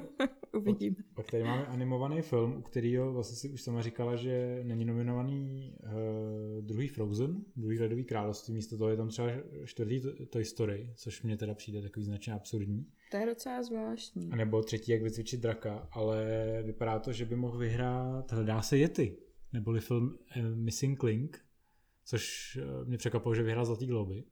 [0.54, 0.96] Uvidíme.
[0.96, 4.84] Pak, pak tady máme animovaný film, u kterého vlastně si už sama říkala, že není
[4.84, 9.28] nominovaný uh, druhý Frozen, druhý Ledový království, místo toho je tam třeba
[9.64, 12.86] čtvrtý Toy Story, což mě teda přijde takový značně absurdní.
[13.10, 14.32] To je docela zvláštní.
[14.32, 16.26] A nebo třetí, jak vycvičit draka, ale
[16.66, 19.16] vypadá to, že by mohl vyhrát Hledá se Yeti,
[19.52, 21.44] neboli film uh, Missing Link,
[22.04, 24.24] což uh, mě překvapilo, že vyhrál Zlatý globy.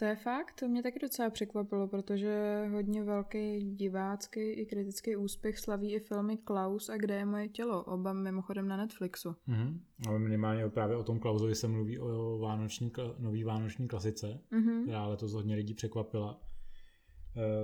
[0.00, 5.58] To je fakt, to mě taky docela překvapilo, protože hodně velký divácký i kritický úspěch
[5.58, 9.30] slaví i filmy Klaus a Kde je moje tělo, oba mimochodem na Netflixu.
[9.30, 9.80] Mm-hmm.
[10.08, 14.82] Ale minimálně právě o tom Klausovi se mluví o vánoční, nový vánoční klasice, mm-hmm.
[14.82, 16.40] která letos hodně lidí překvapila.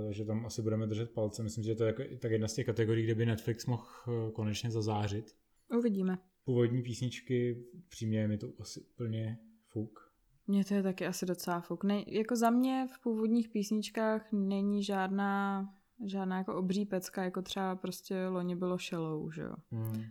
[0.09, 1.43] E, že tam asi budeme držet palce.
[1.43, 4.31] Myslím, že to je jako, tak jedna z těch kategorií, kde by Netflix mohl eh,
[4.31, 5.35] konečně zazářit.
[5.77, 6.17] Uvidíme.
[6.45, 10.06] Původní písničky, přímě mi to asi plně fuk
[10.47, 11.83] mně to je taky asi docela fuk.
[11.83, 15.65] Ne, jako za mě v původních písničkách není žádná,
[16.05, 19.55] žádná jako obří pecka, jako třeba prostě loni bylo Shallow, že jo.
[19.71, 20.03] Hmm.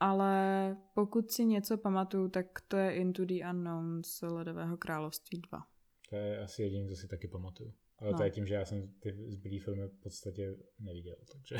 [0.00, 5.66] Ale pokud si něco pamatuju, tak to je Into the Unknown z Ledového království 2.
[6.10, 7.72] To je asi jediný, co si taky pamatuju.
[7.98, 8.18] Ale no.
[8.18, 11.56] to je tím, že já jsem ty zbylý filmy v podstatě neviděl, takže...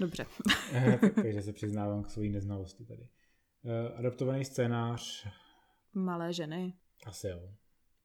[0.00, 0.26] Dobře.
[1.14, 3.08] takže se přiznávám k své neznalosti tady.
[3.62, 5.26] Uh, adaptovaný scénář.
[5.94, 6.74] Malé ženy.
[7.06, 7.54] Asi jo,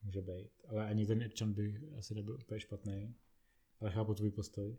[0.04, 0.52] může být.
[0.68, 3.16] Ale ani ten Erčan by asi nebyl úplně špatný.
[3.82, 4.78] Ale chápu tvůj postoj.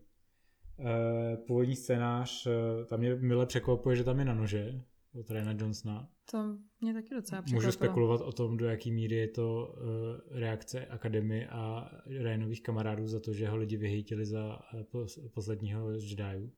[0.77, 4.81] Uh, původní scénář, uh, tam mě mile překvapuje, že tam je na nože
[5.13, 6.09] od Ryana Johnsona.
[6.31, 7.61] To mě taky docela překvapilo.
[7.61, 13.07] Můžu spekulovat o tom, do jaký míry je to uh, reakce akademie a Ryanových kamarádů
[13.07, 14.59] za to, že ho lidi vyhejtili za
[14.93, 16.51] uh, posledního Jediů.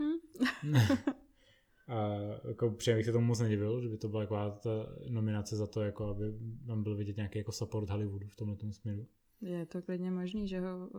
[0.00, 1.14] Mm-hmm.
[1.88, 2.16] A
[2.48, 4.70] jako příjemně bych se tomu moc nedivil, že by to byla taková ta
[5.08, 6.24] nominace za to, jako aby
[6.66, 9.06] tam byl vidět nějaký jako support Hollywoodu v tomhle směru.
[9.40, 10.90] Je to klidně možný, že ho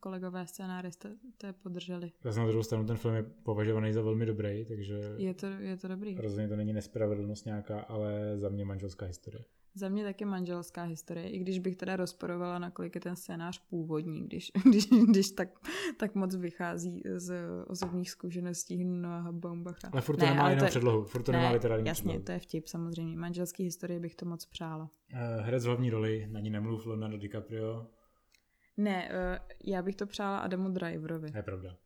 [0.00, 1.16] kolegové scénáristé
[1.62, 2.12] podrželi.
[2.24, 5.00] Zase na druhou stranu ten film je považovaný za velmi dobrý, takže...
[5.16, 6.14] Je to, je to dobrý.
[6.14, 9.44] Rozhodně to není nespravedlnost nějaká, ale za mě manželská historie.
[9.76, 14.24] Za mě taky manželská historie, i když bych teda rozporovala, nakolik je ten scénář původní,
[14.24, 15.48] když, když, když tak,
[15.96, 17.34] tak moc vychází z
[17.66, 19.88] osobních zkušeností Noaha Baumbacha.
[19.92, 22.24] Ale furt to ne, nemá jenom to, předlohu, furt to ne, nemá literární Jasně, předlohu.
[22.24, 23.16] to je vtip samozřejmě.
[23.16, 24.90] Manželský historie bych to moc přála.
[25.12, 27.86] Uh, herec hlavní roli, na ní nemluv Leonardo DiCaprio.
[28.76, 31.30] Ne, uh, já bych to přála Adamu Driverovi.
[31.30, 31.76] To je pravda.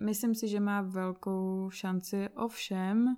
[0.00, 3.16] Myslím si, že má velkou šanci, ovšem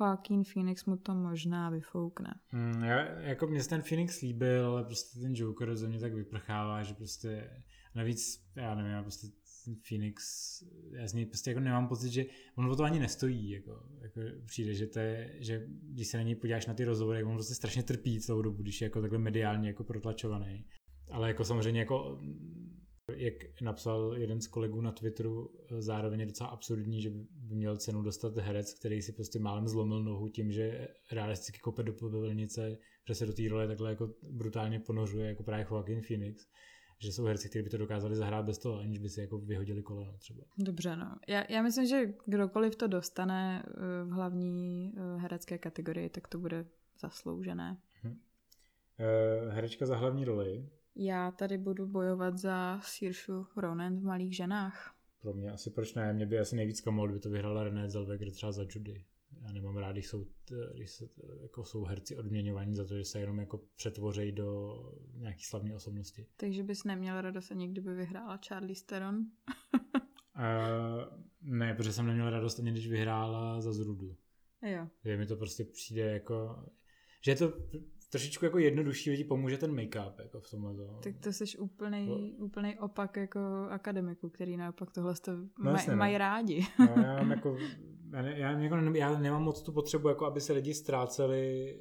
[0.00, 2.34] Joaquin Phoenix mu to možná vyfoukne.
[2.48, 6.82] Hmm, já, jako mě ten Phoenix líbil, ale prostě ten Joker ze mě tak vyprchává,
[6.82, 7.50] že prostě
[7.94, 9.26] navíc, já nevím, já prostě
[9.88, 10.18] Phoenix,
[10.92, 12.24] já z něj prostě jako nemám pocit, že
[12.56, 16.22] on o to ani nestojí, jako, jako přijde, že, to je, že když se na
[16.22, 19.18] něj podíváš na ty rozhovory, on prostě strašně trpí celou dobu, když je jako takhle
[19.18, 20.64] mediálně jako protlačovaný.
[21.10, 22.20] Ale jako samozřejmě jako
[23.16, 28.02] jak napsal jeden z kolegů na Twitteru, zároveň je docela absurdní, že by měl cenu
[28.02, 33.14] dostat herec, který si prostě málem zlomil nohu tím, že realisticky kope do popelnice, že
[33.14, 36.46] se do té role takhle jako brutálně ponořuje, jako právě Joaquin Phoenix
[36.98, 39.82] že jsou herci, kteří by to dokázali zahrát bez toho, aniž by si jako vyhodili
[39.82, 40.44] koleno třeba.
[40.58, 41.16] Dobře, no.
[41.28, 46.38] Já, já myslím, že kdokoliv to dostane eh, v hlavní eh, herecké kategorii, tak to
[46.38, 46.66] bude
[47.00, 47.78] zasloužené.
[48.04, 48.16] Hm.
[49.48, 54.94] Herečka za hlavní roli já tady budu bojovat za Saoirse Ronan v Malých ženách.
[55.20, 58.30] Pro mě asi proč ne, mě by asi nejvíc komol, by to vyhrala René Zellweger
[58.30, 59.04] třeba za Judy.
[59.42, 60.26] Já nemám rád, když jsou,
[60.74, 61.08] když se,
[61.42, 64.76] jako jsou herci odměňovaní za to, že se jenom jako přetvořejí do
[65.14, 66.26] nějaký slavné osobnosti.
[66.36, 69.16] Takže bys neměl radost ani kdyby vyhrála Charlie Theron?
[69.16, 69.22] Uh,
[71.42, 74.16] ne, protože jsem neměl radost ani když vyhrála za Zrudu.
[74.62, 74.88] Jo.
[75.04, 76.64] Že mi to prostě přijde jako,
[77.24, 77.52] že je to
[78.10, 80.74] trošičku jako jednodušší, ti pomůže ten make-up jako v tomhle.
[80.74, 80.98] To.
[81.02, 82.44] Tak to jsi úplný, no.
[82.44, 83.40] úplný opak jako
[83.70, 85.96] akademiku, který naopak tohle to No maj, no.
[85.96, 86.66] mají rádi.
[86.78, 87.56] No, já, mám jako,
[88.12, 91.74] já, jako, já nemám moc tu potřebu, jako aby se lidi ztráceli,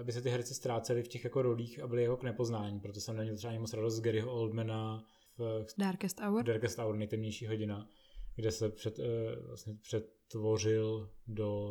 [0.00, 3.00] aby se ty herci ztráceli v těch jako rolích a byli jako k nepoznání, proto
[3.00, 5.04] jsem neměl třeba ani moc radost z Garyho Oldmana
[5.38, 6.44] v Darkest Hour?
[6.44, 7.88] Darkest Hour, nejtemnější hodina,
[8.36, 11.68] kde se před, eh, vlastně přetvořil do,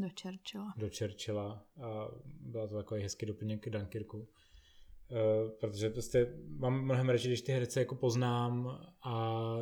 [0.00, 0.74] Do Churchilla.
[0.76, 2.08] do Churchilla a
[2.40, 4.28] byla to takový hezký doplněk k Dunkirku.
[5.12, 9.56] Eh, protože prostě mám mnohem radši, když ty herce jako poznám a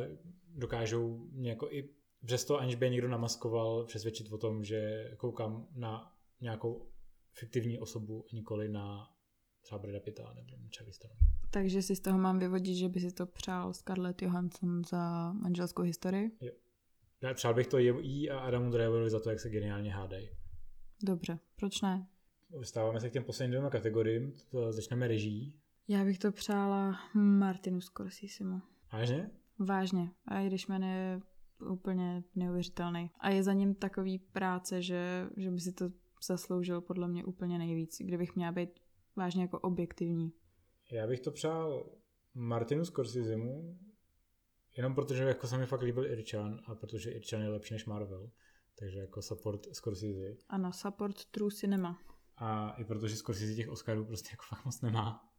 [0.55, 1.89] dokážou mě jako i
[2.25, 6.89] přesto, aniž by je někdo namaskoval, přesvědčit o tom, že koukám na nějakou
[7.33, 9.07] fiktivní osobu, nikoli na
[9.61, 11.17] třeba Brada Pitta nebo Charlize Theron.
[11.51, 15.81] Takže si z toho mám vyvodit, že by si to přál Scarlett Johansson za manželskou
[15.81, 16.37] historii?
[17.21, 20.29] Já přál bych to jí a Adamu Driverovi za to, jak se geniálně hádají.
[21.03, 22.07] Dobře, proč ne?
[22.59, 24.33] Vystáváme se k těm posledním dvěma kategoriím.
[24.69, 25.59] Začneme reží.
[25.87, 28.61] Já bych to přála Martinu Scorsesemu.
[28.93, 29.29] Vážně?
[29.59, 30.11] Vážně.
[30.27, 31.21] A i když jmen je
[31.71, 33.11] úplně neuvěřitelný.
[33.19, 35.89] A je za ním takový práce, že, že by si to
[36.27, 38.69] zasloužil podle mě úplně nejvíc, kdybych měla být
[39.15, 40.33] vážně jako objektivní.
[40.91, 41.89] Já bych to přál
[42.33, 43.77] Martinu Scorsesemu,
[44.79, 48.29] jenom protože jako se mi fakt líbil Irčan a protože Irčan je lepší než Marvel.
[48.79, 50.35] Takže jako support Scorsese.
[50.49, 51.99] Ano, support True Cinema.
[52.37, 55.29] A i protože Scorsese těch Oscarů prostě jako fakt moc nemá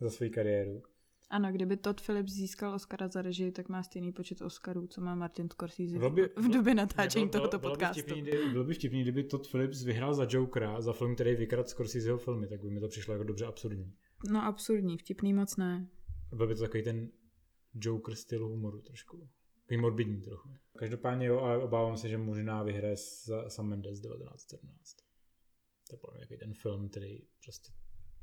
[0.00, 0.82] za svou kariéru.
[1.30, 5.14] Ano, kdyby Todd Phillips získal Oscara za režii, tak má stejný počet Oscarů, co má
[5.14, 8.02] Martin Scorsese Bylo by- v době natáčení Bylo- bylo- tohoto bylo by podcastu.
[8.02, 12.18] vtipný, Bylo by vtipný, kdyby Todd Phillips vyhrál za Jokera, za film, který vykradl Scorseseho
[12.18, 13.92] filmy, tak by mi to přišlo jako dobře absurdní.
[14.30, 15.88] No absurdní, vtipný moc ne.
[16.32, 17.10] Byl by to takový ten
[17.74, 19.28] Joker styl humoru trošku.
[19.62, 20.48] Takový morbidní trochu.
[20.78, 22.96] Každopádně jo, ale obávám se, že možná vyhraje
[23.48, 24.96] Sam Mendes 1917.
[25.88, 27.72] To je podle mě ten film, který prostě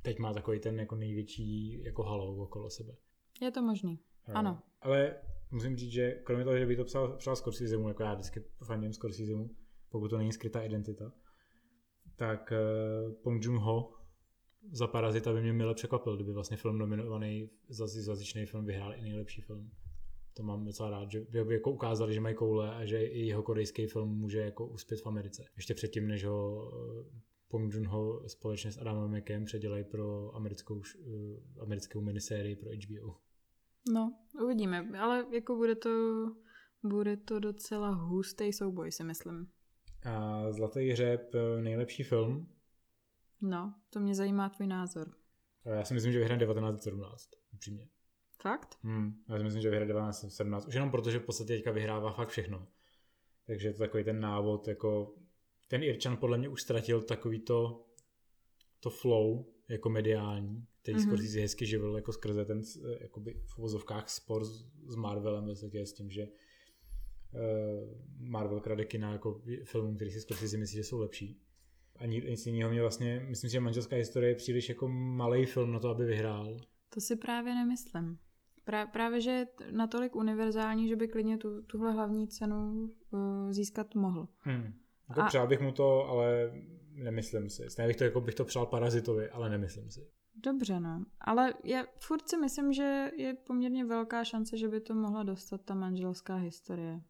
[0.01, 2.95] teď má takový ten jako největší jako halou okolo sebe.
[3.41, 3.99] Je to možný.
[4.25, 4.61] Ano.
[4.81, 5.15] Ale
[5.51, 8.93] musím říct, že kromě toho, že by to psal, psal Scorsesemu, jako já vždycky fandím
[8.93, 9.55] Scorsesemu,
[9.89, 11.13] pokud to není skrytá identita,
[12.15, 13.98] tak uh, Pong Joon-ho
[14.71, 19.01] za Parazita by mě mile překvapil, kdyby vlastně film nominovaný za jazyčný film vyhrál i
[19.01, 19.71] nejlepší film.
[20.33, 23.43] To mám docela rád, že by jako ukázali, že mají koule a že i jeho
[23.43, 25.45] korejský film může jako uspět v Americe.
[25.55, 31.61] Ještě předtím, než ho eh, Pong Joon-ho společně s Adamem Mekem předělají pro americkou, eh,
[31.61, 33.15] americkou minisérii pro HBO.
[33.93, 35.89] No, uvidíme, ale jako bude to,
[36.83, 39.47] bude to docela hustý souboj, si myslím.
[40.05, 42.47] A Zlatý hřeb, eh, nejlepší film.
[43.41, 45.11] No, to mě zajímá tvůj názor.
[45.65, 47.87] Já si myslím, že vyhraje 1917, upřímně.
[48.41, 48.77] Fakt?
[48.83, 49.13] Hmm.
[49.29, 52.67] Já si myslím, že vyhraje 1917, už jenom protože v podstatě teďka vyhrává fakt všechno.
[53.47, 55.15] Takže je to takový ten návod, jako
[55.67, 57.85] ten Irčan podle mě už ztratil takový to,
[58.79, 61.05] to flow jako mediální, který Mhm.
[61.05, 61.09] mm-hmm.
[61.09, 65.85] Scorsese hezky živil jako skrze ten eh, jakoby v uvozovkách spor s, s Marvelem, vlastně
[65.85, 66.29] s tím, že eh,
[68.17, 71.41] Marvel krade kina jako filmům, který si Scorsese myslí, že jsou lepší.
[71.99, 75.45] A ni- nic jiného mě vlastně, myslím si, že manželská historie je příliš jako malý
[75.45, 76.57] film na to, aby vyhrál.
[76.93, 78.17] To si právě nemyslím.
[78.63, 83.95] Pra, právě, že je natolik univerzální, že by klidně tu, tuhle hlavní cenu uh, získat
[83.95, 84.27] mohl.
[84.39, 84.73] Hmm.
[85.09, 86.51] Jako A- přál bych mu to, ale
[86.93, 87.69] nemyslím si.
[87.69, 90.07] Stejně bych to, jako bych to přál Parazitovi, ale nemyslím si.
[90.35, 91.05] Dobře, no.
[91.21, 95.61] Ale já furt si myslím, že je poměrně velká šance, že by to mohla dostat
[95.61, 97.01] ta manželská historie.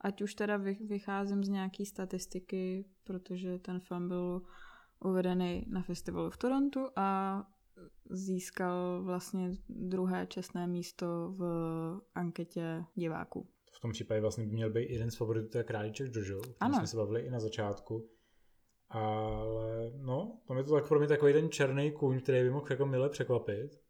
[0.00, 4.42] Ať už teda vy- vycházím z nějaký statistiky, protože ten film byl
[5.04, 7.42] uvedený na festivalu v Torontu a
[8.10, 11.42] získal vlastně druhé čestné místo v
[12.14, 13.48] anketě diváků.
[13.72, 16.74] V tom případě vlastně by měl být jeden z favoritů, to je Králíček Jojo, o
[16.74, 18.08] jsme se bavili i na začátku.
[18.88, 22.66] Ale no, tam je to tak pro mě takový ten černý kůň, který by mohl
[22.70, 23.80] jako mile překvapit.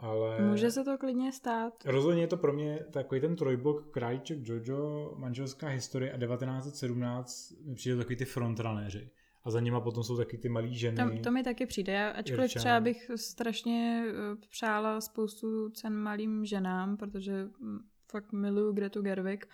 [0.00, 1.74] Ale Může se to klidně stát.
[1.84, 7.74] rozhodně je to pro mě takový ten trojbok Králíček Jojo, manželská historie a 1917 mi
[7.74, 9.10] přijde takový ty frontranéři.
[9.44, 10.96] A za nima potom jsou taky ty malí ženy.
[10.96, 12.12] To, to mi taky přijde.
[12.12, 12.60] Ačkoliv Irčan.
[12.60, 17.78] třeba bych strašně eh, přála spoustu cen malým ženám, protože mm,
[18.10, 19.46] fakt miluju Gretu Gerwig,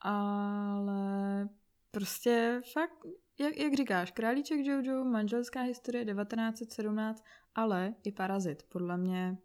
[0.00, 1.48] ale
[1.90, 3.06] prostě fakt,
[3.38, 8.62] jak, jak říkáš, Králíček Jojo, manželská historie 1917, ale i Parazit.
[8.68, 9.36] Podle mě,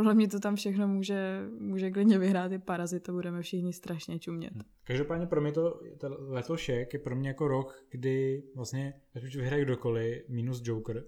[0.00, 4.18] podle mě to tam všechno může, může klidně vyhrát i Parazit a budeme všichni strašně
[4.18, 4.52] čumět.
[4.84, 5.80] Každopádně pro mě to,
[6.18, 11.04] letošek je pro mě jako rok, kdy vlastně, ať už vyhraje kdokoliv, minus Joker,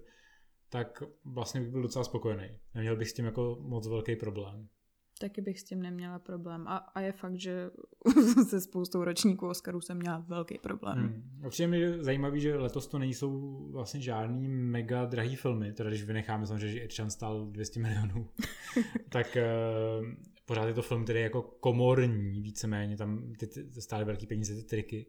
[0.69, 2.59] tak vlastně bych byl docela spokojený.
[2.75, 4.67] Neměl bych s tím jako moc velký problém.
[5.19, 6.67] Taky bych s tím neměla problém.
[6.67, 7.69] A, a je fakt, že
[8.49, 10.97] se spoustou ročníků Oscarů jsem měla velký problém.
[10.97, 11.45] Hmm.
[11.45, 16.03] Určitě mi je zajímavý, že letos to nejsou vlastně žádný mega drahý filmy, teda když
[16.03, 18.29] vynecháme samozřejmě, že Irčan stál 200 milionů,
[19.09, 19.37] tak
[19.99, 20.07] uh,
[20.45, 24.55] pořád je to film, který je jako komorní víceméně, tam ty, ty stály velký peníze,
[24.55, 25.05] ty triky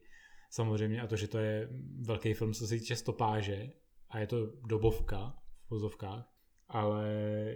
[0.50, 1.68] samozřejmě a to, že to je
[2.00, 3.72] velký film, co se týče stopáže
[4.10, 5.34] a je to dobovka
[5.64, 6.33] v pozovkách,
[6.68, 7.08] ale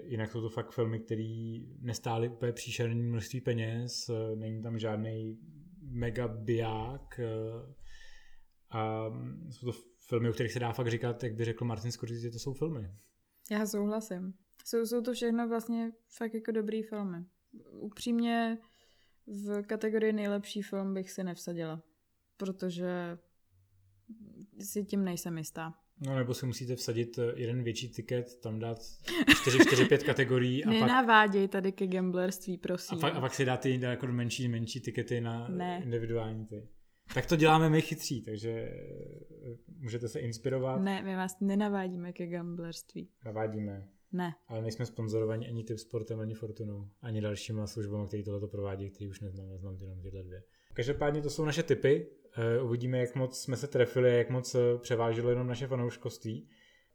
[0.05, 5.39] jinak jsou to fakt filmy, které nestály úplně příšerné množství peněz, není tam žádný
[5.83, 7.21] mega biják
[8.71, 9.11] a
[9.51, 9.79] jsou to
[10.09, 12.91] filmy, o kterých se dá fakt říkat, jak by řekl Martin Scorsese, to jsou filmy.
[13.51, 14.35] Já souhlasím.
[14.65, 17.25] Jsou, jsou to všechno vlastně fakt jako dobrý filmy.
[17.71, 18.59] Upřímně
[19.27, 21.83] v kategorii nejlepší film bych si nevsadila,
[22.37, 23.19] protože
[24.61, 25.75] si tím nejsem jistá.
[26.07, 28.79] No nebo si musíte vsadit eh, jeden větší tiket, tam dát
[29.41, 30.65] 4, 4 5 kategorií.
[30.65, 32.99] A Nenaváděj pak, tady ke gamblerství, prosím.
[32.99, 35.81] A pak, a pak si dáte jako menší, menší tikety na ne.
[35.85, 36.69] individuální ty.
[37.15, 38.77] Tak to děláme my chytří, takže eh,
[39.79, 40.81] můžete se inspirovat.
[40.81, 43.09] Ne, my vás nenavádíme ke gamblerství.
[43.25, 43.89] Navádíme.
[44.13, 44.35] Ne.
[44.49, 49.11] Ale nejsme sponzorovaní ani typ sportem, ani Fortunou, ani dalšíma službami, které tohle provádí, které
[49.11, 50.43] už neznám, neznám jenom tyhle dvě.
[50.75, 52.07] Každopádně to jsou naše typy.
[52.39, 56.49] Uh, uvidíme, jak moc jsme se trefili, jak moc eh, převážilo jenom naše fanouškovství.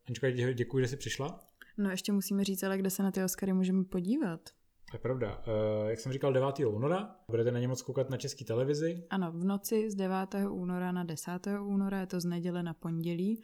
[0.07, 1.39] Anička, děkuji, že jsi přišla.
[1.77, 4.49] No ještě musíme říct, ale kde se na ty Oscary můžeme podívat.
[4.91, 5.43] To je pravda.
[5.47, 6.59] Uh, jak jsem říkal, 9.
[6.59, 9.03] února budete na ně moc koukat na české televizi.
[9.09, 10.35] Ano, v noci z 9.
[10.49, 11.31] února na 10.
[11.61, 13.41] února, je to z neděle na pondělí.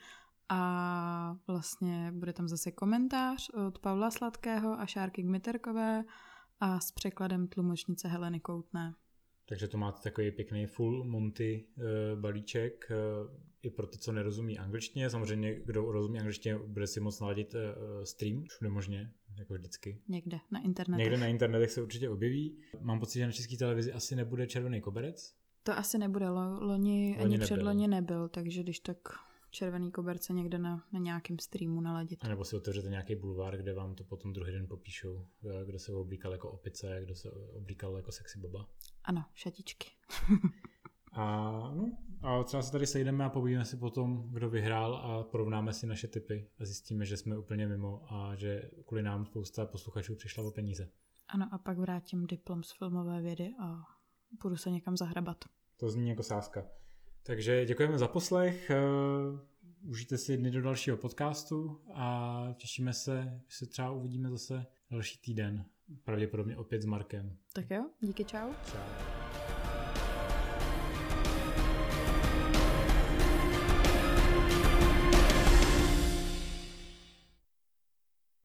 [0.50, 6.04] A vlastně bude tam zase komentář od Pavla Sladkého a Šárky Gmiterkové
[6.60, 8.94] a s překladem tlumočnice Heleny Koutné.
[9.50, 13.32] Takže to máte takový pěkný full Monty uh, balíček uh,
[13.62, 15.10] i pro ty, co nerozumí angličtině.
[15.10, 20.02] Samozřejmě, kdo rozumí angličtině, bude si moc naladit uh, stream, všude možně, jako vždycky.
[20.08, 21.00] Někde na internetu.
[21.00, 22.58] Někde na internetech se určitě objeví.
[22.82, 25.36] Mám pocit, že na české televizi asi nebude červený koberec.
[25.64, 26.30] To asi nebude.
[26.30, 28.98] Loni, loni ani předloni nebyl, takže když tak
[29.50, 32.20] červený koberce někde na, na nějakém streamu naladit.
[32.26, 35.28] A nebo si otevřete nějaký bulvár, kde vám to potom druhý den popíšou,
[35.66, 38.68] kdo se oblíkal jako opice, kdo se oblíkal jako sexy baba.
[39.04, 39.90] Ano, šatičky.
[41.12, 45.74] a, no, a třeba se tady sejdeme a povíme si potom, kdo vyhrál a porovnáme
[45.74, 50.16] si naše typy a zjistíme, že jsme úplně mimo a že kvůli nám spousta posluchačů
[50.16, 50.90] přišla o peníze.
[51.28, 53.84] Ano, a pak vrátím diplom z filmové vědy a
[54.42, 55.38] budu se někam zahrabat.
[55.78, 56.66] To zní jako sázka.
[57.24, 58.76] Takže děkujeme za poslech, eh,
[59.88, 65.18] užijte si dny do dalšího podcastu a těšíme se, že se třeba uvidíme zase další
[65.22, 65.66] týden.
[66.04, 67.38] Pravděpodobně opět s Markem.
[67.54, 68.54] Tak jo, díky, čau.
[68.72, 69.09] Čau.